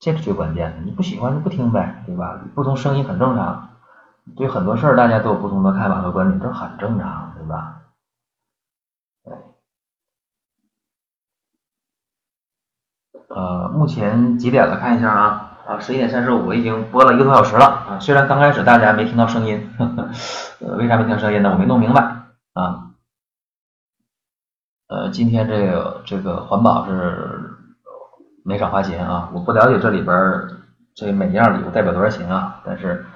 [0.00, 2.40] 这是最关键的，你不喜欢就不听呗，对吧？
[2.56, 3.68] 不同声音很正常，
[4.36, 7.83] 对很多事儿大家都有不同的看法和观点，这很正常，对吧？
[13.28, 14.76] 呃，目前几点了？
[14.76, 15.50] 看一下啊。
[15.66, 17.98] 啊，十一点三十五，我已经播了一个多小时了啊。
[17.98, 20.10] 虽然刚开始大家没听到声音，呵呵
[20.60, 21.50] 呃，为啥没听声音呢？
[21.50, 22.02] 我没弄明白
[22.52, 22.90] 啊。
[24.88, 27.50] 呃，今天这个这个环保是
[28.44, 29.30] 没少花钱啊。
[29.32, 30.14] 我不了解这里边
[30.94, 33.06] 这每样礼物代表多少钱啊，但是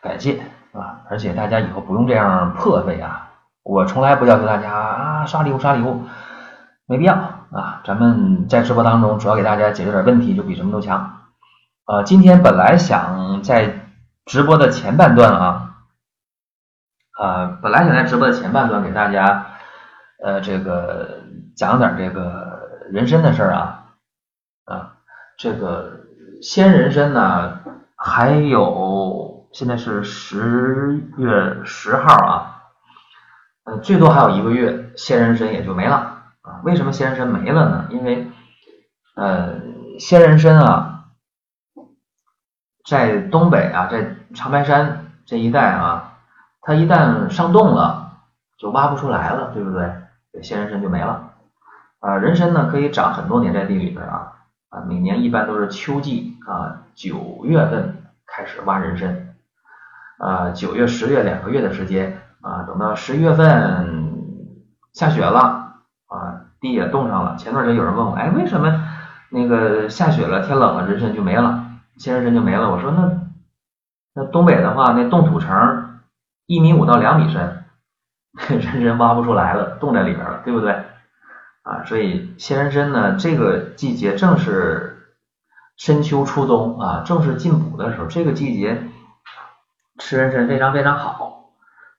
[0.00, 0.38] 感谢
[0.74, 3.32] 啊，而且大家以后不用这样破费啊。
[3.64, 6.04] 我从来不要求大家啊刷礼物刷礼物，
[6.86, 7.82] 没必要啊。
[7.84, 11.22] 咱们在直播当中主要给大家解决点问题，就比什么都强。
[11.86, 13.92] 呃，今天本来想在
[14.24, 15.76] 直播的前半段啊，
[17.20, 19.46] 呃，本来想在直播的前半段给大家
[20.24, 21.20] 呃这个
[21.54, 22.58] 讲点这个
[22.90, 23.84] 人参的事儿啊
[24.64, 24.92] 啊，
[25.38, 25.92] 这个
[26.42, 27.60] 鲜人参呢，
[27.94, 32.62] 还有现在是十月十号啊，
[33.64, 36.15] 呃，最多还有一个月，鲜人参也就没了
[36.46, 36.62] 啊。
[36.62, 37.86] 为什么鲜人参没了呢？
[37.90, 38.26] 因为
[39.16, 39.60] 呃，
[39.98, 41.04] 鲜人参啊，
[42.86, 46.18] 在东北啊，在长白山这一带啊，
[46.62, 48.12] 它一旦上冻了，
[48.58, 49.90] 就挖不出来了，对不对？
[50.42, 51.32] 鲜人参就没了。
[52.00, 54.32] 啊，人参呢可以长很多年在地里边啊，
[54.68, 59.34] 啊，每年一般都是秋季啊，九月份开始挖人参，
[60.18, 64.12] 啊，九月、十月两个月的时间啊，等到十一月份
[64.92, 65.65] 下雪了，
[66.72, 67.36] 也冻上了。
[67.36, 68.84] 前段时间有人问我，哎，为什么
[69.30, 71.64] 那个下雪了、天冷了，人参就没了，
[71.98, 72.70] 鲜人参就没了？
[72.70, 73.10] 我说那
[74.14, 76.00] 那东北的话，那冻土层
[76.46, 77.64] 一米五到两米深，
[78.48, 80.72] 人参挖不出来了，冻在里边了，对不对？
[81.62, 85.08] 啊，所以鲜人参呢，这个季节正是
[85.76, 88.88] 深秋初冬啊，正是进补的时候，这个季节
[89.98, 91.50] 吃人参非常非常好。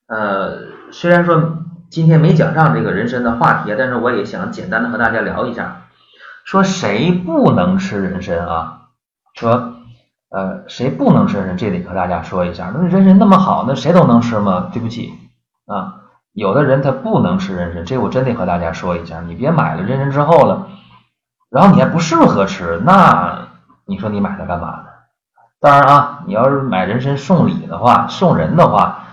[0.08, 5.84] 呃，虽然说今天没讲上这个人参的话题，但是我也想简单的和大家聊一下，
[6.44, 8.82] 说谁不能吃人参啊？
[9.36, 9.74] 说
[10.30, 11.58] 呃，谁不能吃人参？
[11.58, 12.72] 这得和大家说一下。
[12.74, 14.70] 那人参那么好，那谁都能吃吗？
[14.74, 15.14] 对不起
[15.66, 15.96] 啊。
[16.34, 20.68] 有的人他不能吃人参，这我真得和大家说一下，你别买了人参之后了，
[21.50, 23.48] 然后你还不适合吃，那
[23.86, 24.86] 你说你买它干嘛呢？
[25.60, 29.07] 当然啊，你要是买人参送礼的话，送人的话，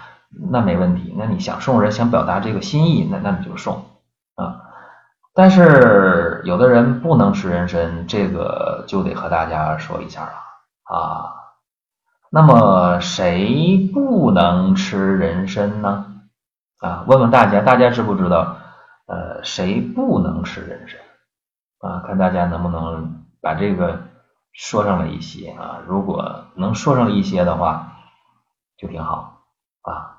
[0.51, 3.85] 那没问题，那你想送人，想表达这个心意，那那你就送
[4.37, 4.61] 啊。
[5.35, 10.32] 但是有的人不能吃人参，这个就得和大家说一下了
[10.85, 11.35] 啊。
[12.30, 16.07] 那么谁不能吃人参呢？
[16.78, 18.57] 啊，问问大家，大家知不知道？
[19.07, 21.91] 呃，谁不能吃人参？
[21.91, 24.01] 啊，看大家能不能把这个
[24.53, 25.80] 说上来一些啊。
[25.87, 27.93] 如果能说上一些的话，
[28.78, 29.43] 就挺好
[29.82, 30.14] 啊。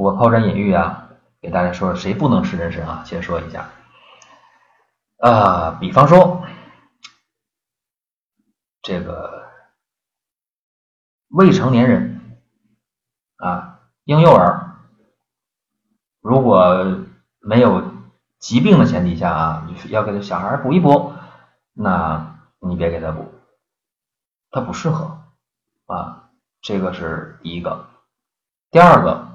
[0.00, 3.04] 我抛砖引玉啊，给大家说说谁不能吃人参啊？
[3.04, 3.68] 先说一下
[5.18, 6.44] 啊，比方说
[8.82, 9.38] 这个。
[11.32, 12.40] 未成年人
[13.36, 14.80] 啊，婴幼儿，
[16.20, 17.04] 如果
[17.38, 17.84] 没有
[18.40, 21.12] 疾病的前提下啊，要给他小孩补一补，
[21.72, 23.32] 那你别给他补，
[24.50, 25.22] 他不适合
[25.86, 26.30] 啊，
[26.60, 27.86] 这个是第一个。
[28.72, 29.29] 第二个，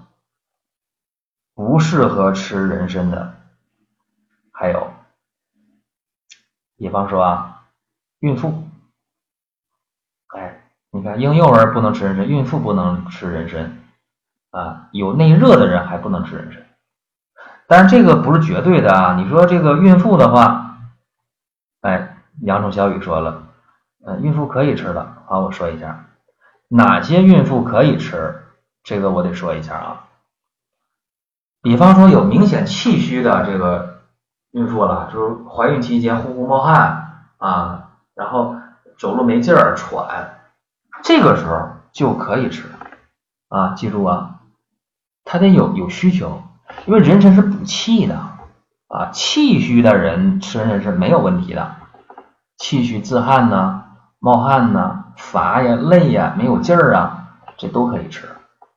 [1.56, 3.34] 不适合吃人参的，
[4.52, 4.92] 还有，
[6.78, 7.64] 比方说啊，
[8.20, 8.64] 孕妇。
[10.36, 13.80] 哎你看，婴幼儿不能吃人参，孕妇不能吃人参，
[14.52, 16.62] 啊，有内热的人还不能吃人参。
[17.68, 19.16] 但是这个不是绝对的啊。
[19.16, 20.78] 你说这个孕妇的话，
[21.82, 23.48] 哎，阳春小雨说了，
[24.06, 25.24] 呃，孕妇可以吃的。
[25.26, 26.06] 好，我说一下，
[26.68, 28.44] 哪些孕妇可以吃？
[28.84, 30.08] 这个我得说一下啊。
[31.66, 34.02] 比方说有明显气虚的这个
[34.52, 38.56] 孕妇了，就是怀孕期间呼呼冒汗啊，然后
[39.00, 40.38] 走路没劲儿、喘。
[41.02, 42.66] 这个时候就可以吃
[43.50, 44.42] 啊，记住啊，
[45.24, 46.44] 他得有有需求，
[46.86, 48.16] 因为人参是补气的
[48.88, 51.78] 啊，气虚的人吃人参是没有问题的，
[52.60, 53.86] 气虚自汗呐、
[54.20, 57.26] 冒汗呐、乏呀、累呀、没有劲儿啊，
[57.58, 58.28] 这都可以吃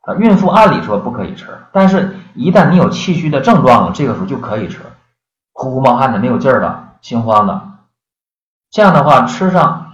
[0.06, 0.14] 啊。
[0.14, 4.80] 孕妇按理说不可以吃，但是一旦你有气虚的症状了，这个时候就可以吃，
[5.52, 7.78] 呼呼冒汗的、没有劲儿的、心慌的，
[8.70, 9.92] 这样的话吃上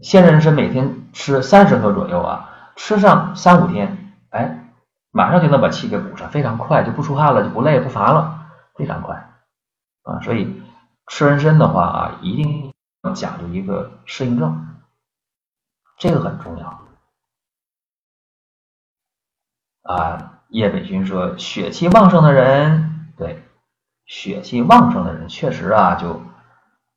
[0.00, 1.00] 鲜人参每天。
[1.14, 4.68] 吃三十克左右啊，吃上三五天，哎，
[5.12, 9.14] 马上就能把气给补上，非常快，就不出汗了，就不累不乏了，非常快
[10.02, 10.18] 啊。
[10.22, 10.60] 所以
[11.06, 12.72] 吃人参的话啊，一定
[13.04, 14.74] 要讲究一个适应症，
[15.98, 16.80] 这个很重要
[19.84, 20.33] 啊。
[20.54, 23.42] 叶北军说，血气旺盛的人，对，
[24.06, 26.22] 血气旺盛的人确实啊，就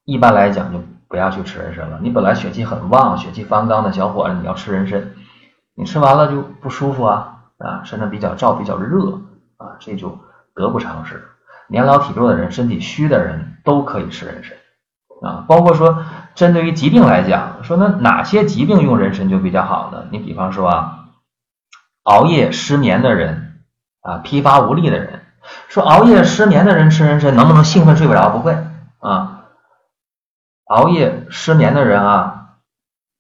[0.06, 0.82] 一般来讲就。
[1.10, 2.00] 不要去吃人参了。
[2.02, 5.14] 你本来血气很旺、血气方刚的小伙子，你要吃人参，
[5.74, 9.14] 你吃完了就不舒服啊啊，身上比较燥、比较热
[9.56, 10.20] 啊，这就
[10.54, 11.24] 得不偿失。
[11.70, 15.46] 年老体弱的人、身体虚的人都可以吃人参啊。
[15.48, 16.04] 包括说，
[16.36, 20.08] 针对于疾病来讲，说那哪些疾病用人参就比较好呢？
[20.12, 21.06] 你比方说啊，
[22.04, 23.47] 熬夜失眠的人
[24.08, 25.22] 啊，疲乏无力的人，
[25.68, 28.30] 说熬夜失眠的人吃人参能不能兴奋睡不着？
[28.30, 28.58] 不会
[29.00, 29.44] 啊。
[30.68, 32.56] 熬夜失眠的人啊，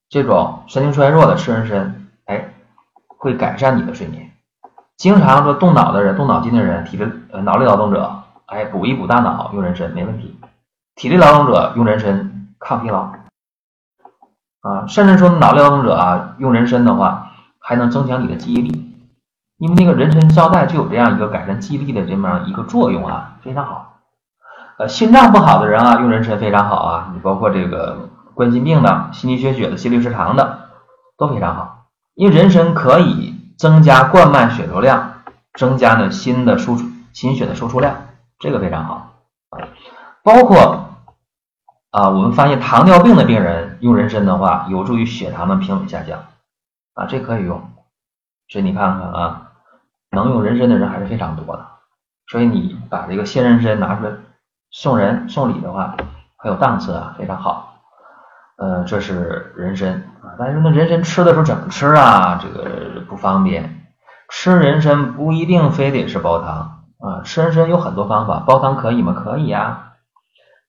[0.09, 2.53] 这种神经衰弱的吃人参，哎，
[3.07, 4.31] 会改善你的睡眠。
[4.95, 10.39] 经常说动脑的人、动脑筋的人，体力呃脑力劳动者，哎，补一补大脑用人参没问题。
[10.95, 13.11] 体力劳动者用人参抗疲劳
[14.61, 18.86] 啊，甚至说脑力劳动者啊用人参的话，还能增强你的记忆力
[19.57, 23.99] 因为那个人参皂苷就有这样一个改善记忆力的这么一个作用啊，非常好。
[24.77, 30.69] 呃，心脏不好的人啊，用人参非常好啊，你包括这个冠心病的、心肌缺血的、心律失常的
[31.17, 35.23] 都非常好，因为人参可以增加冠脉血流量，
[35.53, 37.95] 增加呢心的输出、心血的输出量，
[38.37, 39.13] 这个非常好。
[40.21, 40.85] 包括
[41.89, 46.19] 啊，我们发现糖尿病的病人用人参的话，有助于血糖的平稳下降
[46.93, 47.71] 啊，这可以用。
[48.49, 49.46] 所以你看看啊，
[50.17, 51.65] 能用人参的人还是非常多的。
[52.29, 54.11] 所以你把这个鲜人参拿出来
[54.71, 55.95] 送人送礼的话，
[56.37, 57.75] 很有档次啊，非常好。
[58.57, 62.39] 呃，这是人参啊，但是那人参吃的时候怎么吃啊？
[62.41, 63.85] 这个不方便。
[64.29, 69.13] 吃人参不一定非得是煲汤啊，吃人参有很多方法，煲汤可以吗？
[69.13, 69.93] 可以呀。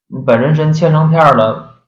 [0.07, 1.81] 你把人参切成片了，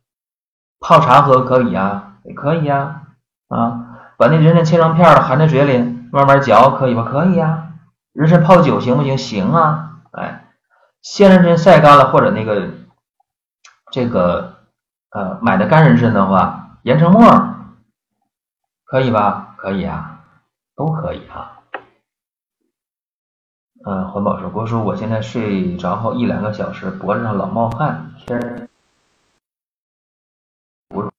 [0.79, 3.03] 泡茶喝可以呀，也可以呀
[3.47, 3.88] 啊。
[4.17, 7.03] 把那人参切成片了，含在嘴里慢慢嚼，可以吧？
[7.03, 7.73] 可以呀。
[8.13, 9.17] 人参泡酒行不行？
[9.17, 10.01] 行啊。
[10.11, 10.49] 哎，
[11.01, 12.69] 鲜人参晒干了，或者那个
[13.91, 14.65] 这个
[15.11, 17.21] 呃买的干人参的话，研成末，
[18.83, 19.55] 可以吧？
[19.57, 20.25] 可以啊，
[20.75, 21.59] 都可以啊。
[23.83, 28.69] 嗯，环保说，郭叔，我现在睡着后一两个小时，脖子上老冒汗，天
[30.89, 31.09] 不。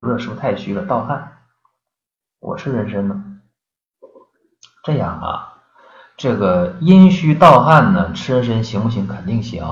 [0.00, 0.86] 热是不是太虚了？
[0.86, 1.43] 盗汗，
[2.44, 3.40] 我吃人参呢。
[4.82, 5.62] 这样啊，
[6.18, 9.06] 这个阴虚盗汗呢，吃人参行不行？
[9.06, 9.64] 肯定行，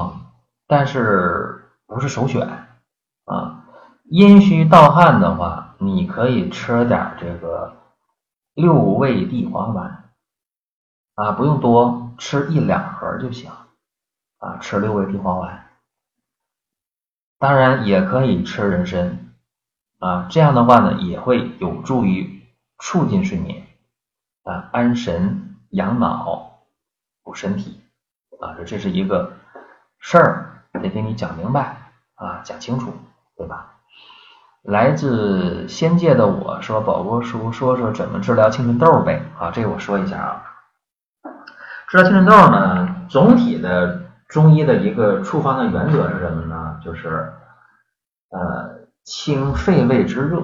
[0.67, 2.49] 但是不是首选
[3.27, 3.67] 啊。
[4.05, 7.77] 阴虚盗汗的话，你可以吃点这个
[8.55, 10.11] 六味地黄丸
[11.15, 13.51] 啊，不用多，吃一两盒就行
[14.39, 14.57] 啊。
[14.63, 15.67] 吃六味地黄丸，
[17.39, 19.19] 当然也可以吃人参。
[19.99, 22.42] 啊，这样的话呢，也会有助于
[22.85, 23.65] 促进睡眠，
[24.43, 26.65] 啊，安神养脑，
[27.23, 27.81] 补身体，
[28.41, 29.35] 啊，这这是一个
[30.01, 31.77] 事儿，得给你讲明白，
[32.17, 32.93] 啊，讲清楚，
[33.37, 33.77] 对吧？
[34.63, 40.43] 来自仙界的我说，宝国叔说说怎么治疗青春痘呗，啊，这个我说一下啊，
[41.87, 46.81] 治疗青春痘呢，总体的中医的一个处方的原则是什么呢？
[46.85, 47.33] 就是，
[48.31, 48.83] 呃。
[49.05, 50.41] 清肺胃之热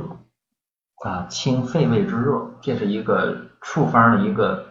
[1.04, 4.66] 啊，清肺胃之热，这是一个处方的一个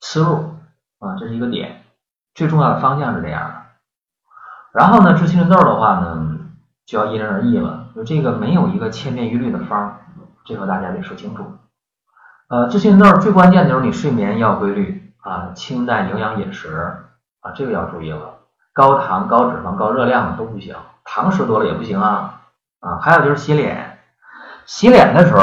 [0.00, 0.54] 思路
[0.98, 1.84] 啊，这是一个点，
[2.34, 3.54] 最重要的方向是这样的。
[4.72, 6.38] 然后呢，治青春痘的话呢，
[6.84, 9.98] 就要因人而异了，就这个没有一个千篇一律的方，
[10.44, 11.44] 这个大家得说清楚。
[12.48, 16.94] 呃，治青春痘最关键的就是你睡眠要规律啊，清淡营养饮食
[17.40, 18.38] 啊，这个要注意了，
[18.72, 22.42] 高糖、高脂肪、高热量的都不行，糖吃多了也不行啊。
[22.78, 23.95] 啊，还有就是洗脸，
[24.66, 25.42] 洗脸的时候，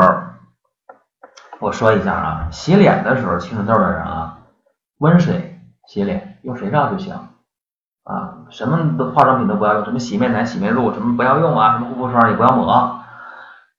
[1.60, 4.40] 我说一下啊，洗脸的时候青春痘的人啊，
[5.00, 7.16] 温水洗脸，用肥皂就行
[8.04, 13.00] 啊，什么的化妆品都不要用，什么洗面奶、洗面露什么不要用啊，什么护肤霜也不要抹，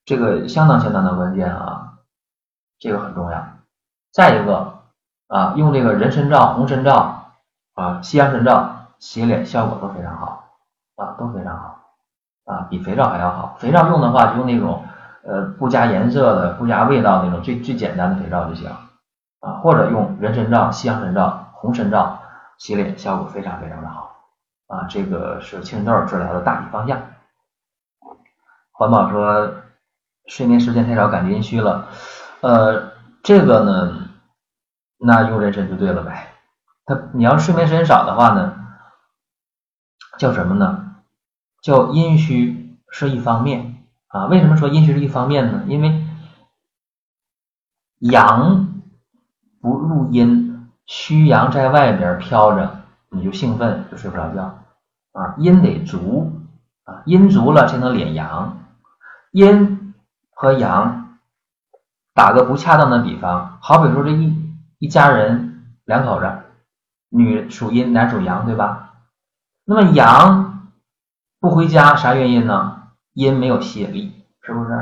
[0.06, 1.98] 这个相当相当的关键啊，
[2.78, 3.46] 这个很重要。
[4.12, 4.78] 再一个
[5.28, 7.32] 啊，用这个人参皂、红参皂
[7.74, 10.44] 啊、西洋参皂洗脸效果都非常好
[10.96, 11.80] 啊，都非常好。
[12.46, 13.56] 啊，比肥皂还要好。
[13.58, 14.84] 肥皂用的话，就用那种
[15.26, 18.70] 呃不加颜色的、不加味道那种最最简单的肥皂就行
[19.40, 22.20] 啊，或者用人参皂、西洋参皂、红参皂
[22.58, 24.16] 洗脸，效果非常非常的好
[24.68, 24.86] 啊。
[24.88, 27.00] 这个是青春痘治疗的大体方向。
[28.72, 29.54] 环保说
[30.26, 31.88] 睡眠时间太少，感觉阴虚了。
[32.40, 32.92] 呃，
[33.22, 34.08] 这个呢，
[34.98, 36.28] 那用人参就对了呗。
[36.86, 38.54] 他你要睡眠时间少的话呢，
[40.18, 40.96] 叫什么呢？
[41.62, 43.73] 叫阴虚是一方面
[44.14, 45.64] 啊，为什么说阴虚是一方面呢？
[45.66, 46.06] 因为
[47.98, 48.68] 阳
[49.60, 54.42] 不入阴，虚阳在外边飘着，你就兴奋就睡不着觉
[55.10, 55.34] 啊。
[55.38, 56.30] 阴得足
[56.84, 58.58] 啊，阴足了才能敛阳。
[59.32, 59.92] 阴
[60.30, 61.18] 和阳
[62.14, 64.32] 打个不恰当的比方，好比说这一
[64.78, 66.30] 一家人两口子，
[67.08, 68.94] 女属阴，男属阳，对吧？
[69.64, 70.70] 那么阳。
[71.40, 72.83] 不回家啥原因呢？
[73.14, 74.12] 阴没有吸引力，
[74.42, 74.72] 是不是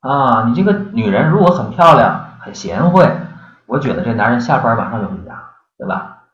[0.00, 0.44] 啊？
[0.46, 3.10] 你这个女人如果很漂亮、很贤惠，
[3.66, 6.24] 我觉得这男人下班马上就回家，对吧？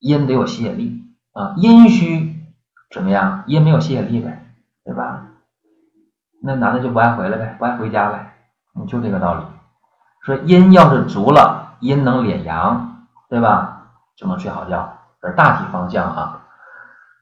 [0.00, 1.02] 阴得有吸引力
[1.32, 2.42] 啊，阴虚
[2.92, 3.44] 怎么样？
[3.46, 4.46] 阴没有吸引力呗，
[4.84, 5.22] 对吧？
[6.42, 8.34] 那男的就不爱回来呗，不爱回家呗，
[8.74, 9.44] 你就这个道理。
[10.22, 13.88] 说阴要是足了，阴能敛阳，对吧？
[14.16, 16.42] 就能睡好觉，这是大体方向啊，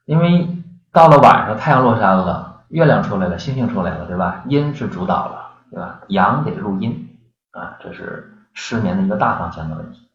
[0.07, 0.59] 因为。
[0.95, 4.43] 到了晚上，太阳落山了，月亮出来了，星星出来了，对吧？
[4.49, 6.01] 阴是主导了，对吧？
[6.09, 7.19] 阳得入阴
[7.51, 10.09] 啊，这是失眠的一个大方向的问题。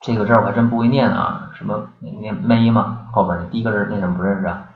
[0.00, 3.08] 这个字我还真不会念啊，什么念没吗？
[3.12, 4.68] 后边的第一个字那什么不认识啊？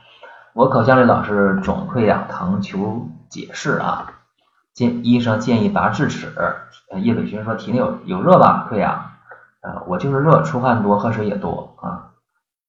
[0.54, 4.12] 我口腔里老是肿溃疡疼，求解释啊！
[4.74, 6.32] 建医生建议拔智齿。
[6.96, 8.66] 叶伟军说体内有有热吧？
[8.68, 9.12] 溃疡？
[9.60, 12.10] 啊，我就是热，出汗多，喝水也多啊。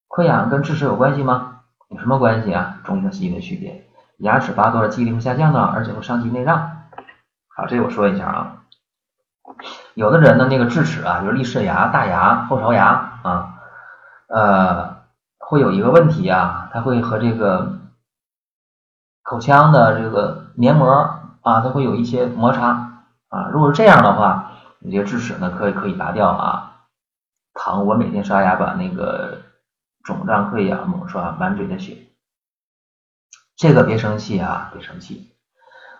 [0.07, 1.48] 溃疡跟智齿有关系吗？
[1.89, 2.79] 有什么关系啊？
[2.83, 3.87] 中医和西的区别，
[4.17, 6.83] 牙齿拔多了，记忆力会下降的，而且会伤及内脏。
[7.47, 8.55] 好，这我说一下啊。
[9.95, 13.55] 有的人呢，那个智齿啊，就是立式牙、大牙、后槽牙啊，
[14.27, 14.97] 呃，
[15.39, 17.79] 会有一个问题啊，它会和这个
[19.23, 20.87] 口腔的这个黏膜
[21.41, 23.49] 啊，它会有一些摩擦啊。
[23.51, 26.85] 如果是这样的话，你这个智齿呢，可以可以拔掉啊。
[27.55, 29.39] 疼，我每天刷牙把那个
[30.09, 31.95] 肿胀溃疡猛刷，满嘴的血。
[33.55, 35.29] 这个别生气啊，别生气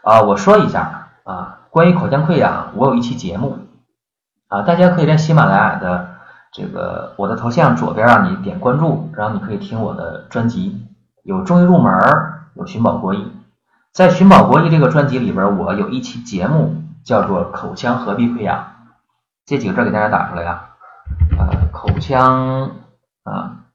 [0.03, 3.60] 啊，我说一下啊，关于口腔溃疡，我有一期节目。
[4.48, 6.15] 啊，大家可以在喜马拉雅的
[6.52, 10.88] 这个我的头像左边啊，你点关注，然后你可以听我的专辑，
[11.22, 11.94] 有中医入门，
[12.56, 13.31] 有寻宝国医。
[13.94, 18.73] 在寻宝国医这个专辑里边，我有一期节目叫做口腔合璧溃疡，
[19.45, 20.69] 这几个字给大家打出来啊，
[21.38, 22.72] 呃，口腔
[23.23, 23.65] 啊，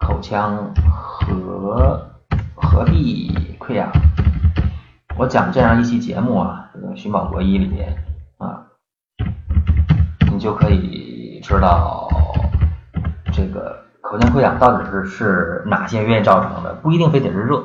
[0.00, 0.56] 口腔
[1.20, 2.08] 合
[2.54, 3.86] 合璧溃疡，
[5.18, 7.94] 我讲这样一期节目啊，这个寻宝国医里面
[8.38, 8.64] 啊。
[10.32, 12.08] 你就可以知道
[13.30, 17.62] 这个口腔溃疡到底是是哪些原因造成的，不一定非得是热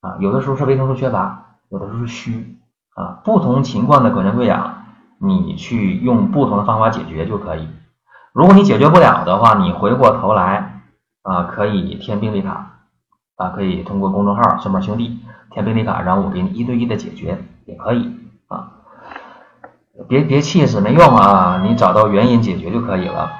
[0.00, 2.58] 啊，有的时候是维生素缺乏，有的时候是虚
[2.94, 4.82] 啊，不同情况的口腔溃疡，
[5.18, 7.68] 你去用不同的方法解决就可以。
[8.32, 10.69] 如果你解决不了的话，你回过头来
[11.22, 12.80] 啊，可以填病历卡
[13.36, 15.20] 啊，可以通过公众号“顺门兄弟”
[15.50, 18.18] 填病历卡，然后我给你一对一的解决也可以
[18.48, 18.72] 啊。
[20.08, 21.62] 别别气死，没用啊！
[21.62, 23.30] 你找到原因解决就可以了。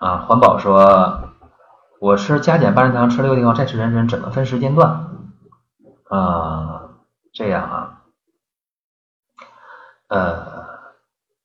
[0.00, 1.30] 啊，环保说，
[1.98, 5.06] 我吃加减八仁汤，吃六个地方再吃人参，怎么分时间段？
[6.10, 6.90] 啊，
[7.32, 8.02] 这样啊，
[10.08, 10.44] 呃，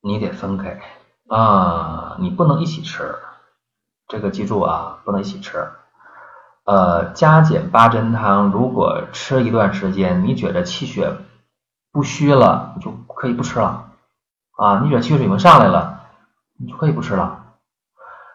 [0.01, 0.81] 你得分开
[1.29, 3.15] 啊，你不能一起吃，
[4.07, 5.67] 这个记住啊，不能一起吃。
[6.65, 11.13] 呃，加减八珍汤，如果吃一段时间，你觉得气血。
[11.91, 13.91] 不虚了，你就可以不吃了
[14.57, 14.79] 啊！
[14.79, 15.99] 你觉得气血水平上来了，
[16.57, 17.43] 你就可以不吃了。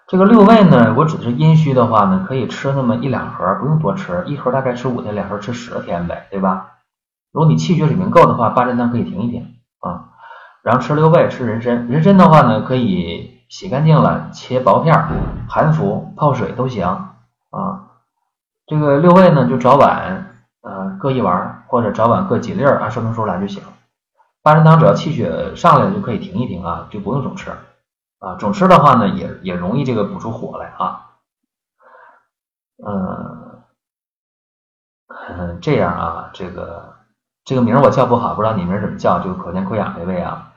[0.06, 6.74] 这个六味呢，我指的是阴虚的话呢，可以吃那么一两盒，不用多吃，一盒大概吃五天，两盒吃十天呗，对吧？
[7.32, 10.10] 如果你气血水平够的话，八珍汤可以停一停啊。
[10.62, 14.94] 然后吃六味，吃人参，人参的话呢，可以洗干净了，切薄片，
[15.48, 17.90] 含服泡水都行啊。
[18.66, 20.24] 这个六味呢，就早晚。
[20.60, 23.62] 呃，各一丸或者早晚各几粒儿，按说明书来就行。
[24.42, 27.50] 八珍汤只要气血上来就可以停一停啊，就不用总吃
[28.18, 28.34] 啊。
[28.38, 31.06] 总吃的话呢，也也容易这个补出火来啊。
[32.84, 33.62] 嗯，
[35.62, 36.96] 这样啊，这个
[37.44, 40.52] 这个名我叫不好，不知道你名怎么叫，就口腔溃疡这位啊，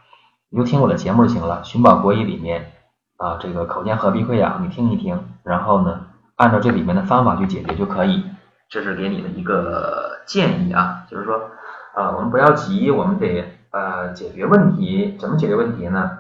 [0.50, 1.64] 你就听我的节目就行了。
[1.64, 2.74] 寻宝国医里面
[3.22, 6.08] 啊，这个口腔合璧溃疡，你听一听，然后呢，
[6.38, 8.26] 按照这里面的方法去解决就可以。
[8.68, 11.40] 这是给你的一个建议啊，就是说，
[11.94, 15.16] 呃，我们不要急，我们得呃解决问题。
[15.20, 16.18] 怎么解决问题呢？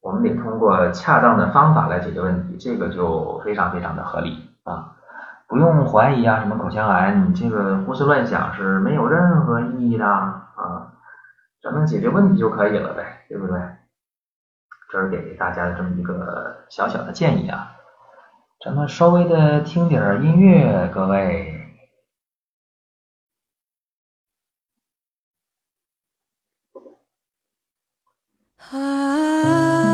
[0.00, 4.92] 我们得通过恰当的方法来解决问题，这个就非常非常的合理啊，
[5.46, 10.90] 不用怀疑啊，什么口腔癌，你这个胡思乱想是没有任何意义的啊，
[11.62, 13.60] 咱们解决问题就可以了呗，对不对？
[14.90, 17.76] 这是给大家的这么一个小小的建议啊，
[18.64, 21.56] 咱们稍微的听点音乐，各位。
[28.72, 29.89] 啊。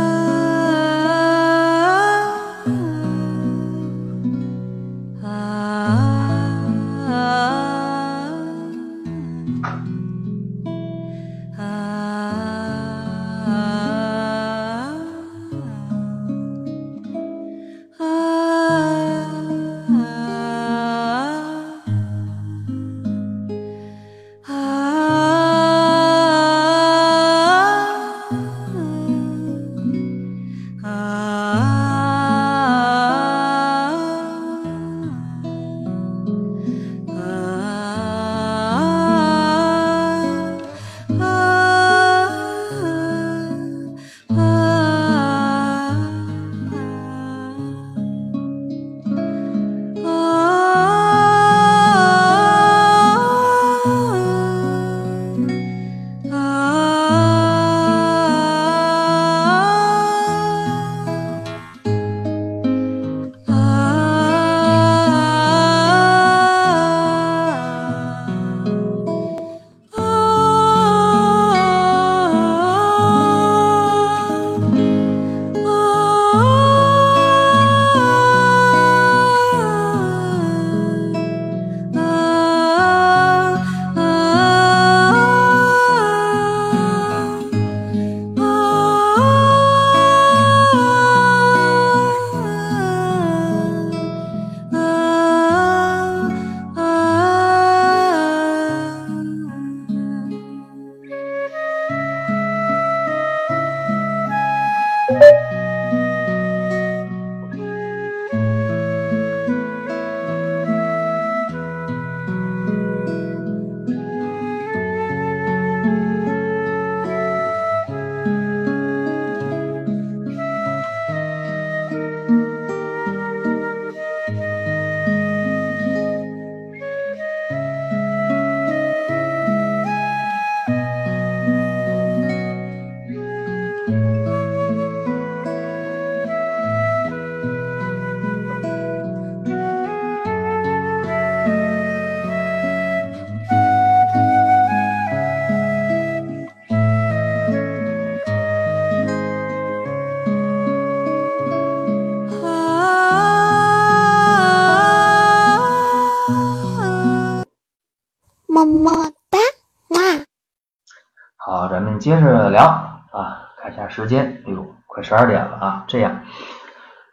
[162.56, 162.64] 聊
[163.12, 166.20] 啊，看一下时间，哎呦，快十二点了啊，这样，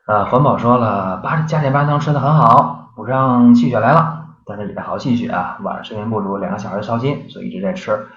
[0.08, 8.08] 呃，环保说了，八加点八汤吃的很好，补上气血来了，但是也在好气血啊，晚上睡眠不足，两个小时烧心，所以一直在吃，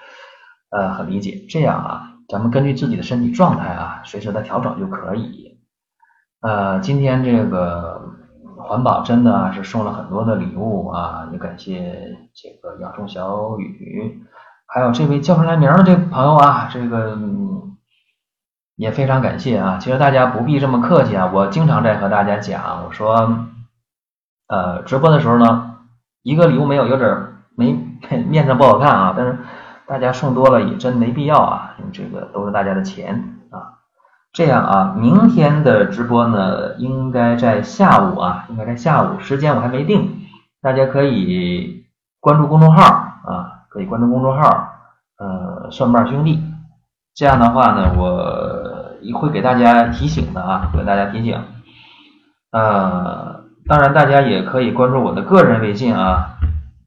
[0.69, 5.59] 呃，很理解，这样啊，咱们根据自己的身体状态啊，随时的调整就可以，
[6.41, 8.13] 呃，今天这个。
[8.59, 14.21] 环保真的是送了很多的礼物啊，也感谢这个杨中小雨，
[14.67, 17.17] 还有这位叫出来名的这朋友啊，这个
[18.75, 19.77] 也非常感谢啊。
[19.79, 23.45] 其实大家不必这么客气啊，我经常在和大家讲，我说
[24.47, 25.77] 呃直播的时候呢，
[26.21, 27.17] 一个礼物没有有点
[27.55, 27.79] 没
[28.27, 29.39] 面子不好看啊，但是
[29.87, 33.79] 大家送多了也真没必要啊，这个都是大家的钱啊。
[34.33, 40.27] 这样啊，明天的直播呢，应该在下午啊，应该在下午，时间我还没定，
[40.61, 41.85] 大家可以
[42.19, 44.73] 关注公众号啊，可以关注公众号，
[45.19, 46.43] 呃，蒜瓣兄弟，
[47.13, 51.39] 这样的话呢，我会给大家提醒的啊，给大家提醒，
[52.51, 56.39] 呃，当然大家也可以关注我的个人微信啊，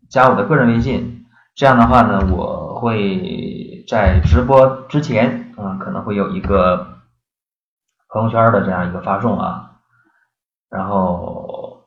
[0.08, 6.88] 加我的个人微信，这样的话呢，我会在直播之前啊，可能会有一个。
[8.12, 9.70] 朋友圈的这样一个发送啊，
[10.68, 11.84] 然后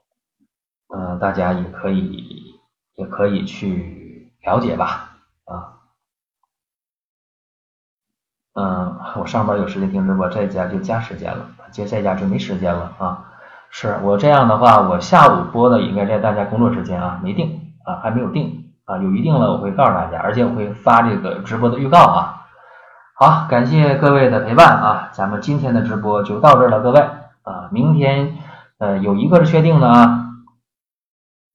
[0.96, 2.56] 嗯，大家也可以
[2.96, 4.03] 也可以去
[4.44, 5.16] 了解吧
[5.46, 5.80] 啊，
[8.54, 13.30] 嗯，我上班有时间听直播，在家就加时间了，接在家就没时间了啊。
[13.70, 22.46] 是我这样的话，我下午播的应该在大家工作时间啊，没定啊，还没有定啊，有一定了我会告诉大家，而且我会发这个直播的预告啊。
[23.16, 25.10] 好，感谢各位的陪伴啊！
[25.14, 27.00] 咱们今天的直播就到这儿了，各位
[27.44, 28.38] 啊，明天
[28.80, 30.30] 呃有一个是确定的啊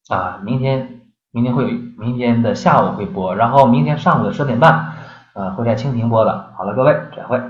[0.08, 0.97] 啊，明天
[1.30, 1.64] 明天会，
[1.98, 4.92] 明天的下午会播，然后明天上午的十点半
[5.34, 6.50] 呃会在蜻蜓播的。
[6.56, 7.40] 好了，各位，再会。